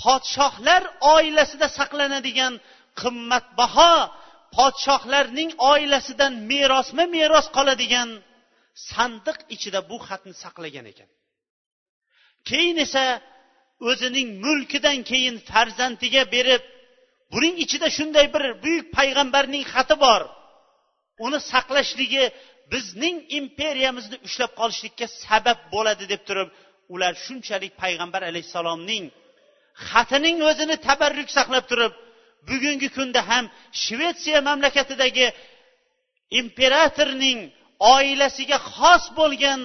podshohlar 0.01 0.83
oilasida 1.15 1.67
saqlanadigan 1.79 2.53
qimmatbaho 3.01 3.93
podshohlarning 4.57 5.51
oilasidan 5.71 6.33
merosma 6.51 7.05
meros 7.17 7.47
qoladigan 7.57 8.09
sandiq 8.91 9.37
ichida 9.55 9.79
bu 9.89 9.97
xatni 10.07 10.33
saqlagan 10.43 10.85
ekan. 10.91 11.09
Keyin 12.49 12.77
esa 12.85 13.05
o'zining 13.87 14.29
mulkidan 14.45 14.99
keyin 15.09 15.35
farzandiga 15.49 16.23
berib 16.35 16.63
buning 17.33 17.55
ichida 17.65 17.87
shunday 17.97 18.25
bir 18.33 18.43
buyuk 18.63 18.85
payg'ambarning 18.97 19.63
xati 19.73 19.95
bor. 20.05 20.21
Uni 21.25 21.39
saqlashligi 21.51 22.23
bizning 22.73 23.17
imperiyamizni 23.39 24.17
ushlab 24.27 24.51
qolishlikka 24.59 25.05
sabab 25.23 25.59
bo'ladi 25.73 26.05
deb 26.13 26.21
turib 26.27 26.49
ular 26.93 27.13
shunchalik 27.25 27.73
payg'ambar 27.81 28.21
alayhissalomning 28.29 29.05
xatining 29.87 30.37
o'zini 30.49 30.75
tabarruk 30.87 31.29
saqlab 31.37 31.65
turib 31.71 31.93
bugungi 32.49 32.89
kunda 32.97 33.21
ham 33.29 33.45
shvetsiya 33.83 34.39
mamlakatidagi 34.47 35.27
imperatorning 36.41 37.39
oilasiga 37.95 38.57
xos 38.75 39.03
bo'lgan 39.19 39.61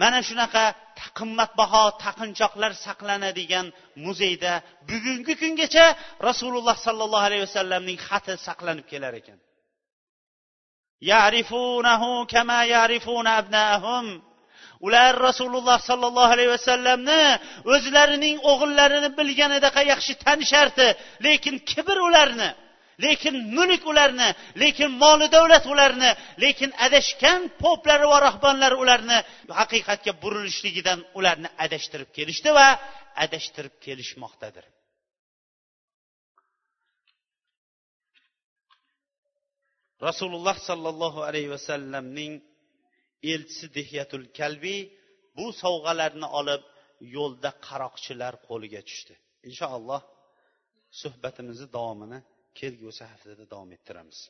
mana 0.00 0.18
shunaqa 0.28 0.64
qimmatbaho 1.18 1.84
taqinchoqlar 2.04 2.72
saqlanadigan 2.86 3.66
muzeyda 4.04 4.52
bugungi 4.88 5.34
kungacha 5.42 5.86
rasululloh 6.28 6.76
sollallohu 6.86 7.26
alayhi 7.28 7.44
vasallamning 7.48 7.98
xati 8.08 8.32
saqlanib 8.46 8.86
kelar 8.92 9.14
ekan. 9.20 9.38
Yarifunahu 11.10 12.08
kama 12.32 12.60
yarifuna 12.74 13.30
abnaahum. 13.40 14.06
Ular 14.86 15.12
rasululloh 15.28 15.78
sollallohu 15.88 16.32
alayhi 16.36 16.52
vasallamni 16.56 17.22
o'zlarining 17.74 18.36
o'g'illarini 18.50 19.10
bilganidaqa 19.18 19.80
yaxshi 19.92 20.12
tanishardi 20.24 20.88
lekin 21.26 21.54
kibr 21.70 21.96
ularni 22.08 22.50
lekin 23.04 23.34
mulk 23.56 23.82
ularni 23.92 24.28
lekin 24.62 24.90
moli 25.02 25.26
davlat 25.36 25.64
ularni 25.72 26.10
lekin 26.44 26.70
adashgan 26.86 27.40
poplari 27.62 28.06
va 28.12 28.18
rahbonlar 28.28 28.72
ularni 28.82 29.18
haqiqatga 29.60 30.12
burilishligidan 30.22 31.00
ularni 31.18 31.48
adashtirib 31.64 32.10
kelishdi 32.16 32.50
va 32.58 32.68
adashtirib 33.24 33.74
kelishmoqdadir. 33.84 34.64
Rasululloh 40.08 40.56
sollallohu 40.68 41.20
alayhi 41.28 41.50
vasallamning 41.56 42.32
elchisi 43.32 43.66
dehyatul 43.78 44.26
kalbiy 44.38 44.80
bu 45.36 45.46
sovg'alarni 45.62 46.28
olib 46.40 46.62
yo'lda 47.16 47.50
qaroqchilar 47.66 48.34
qo'liga 48.48 48.80
tushdi. 48.88 49.14
Inshaalloh 49.48 50.00
suhbatimizni 51.00 51.68
davomini 51.76 52.18
kelgusi 52.60 53.04
haftada 53.04 53.44
davom 53.50 53.72
ettiramiz. 53.76 54.20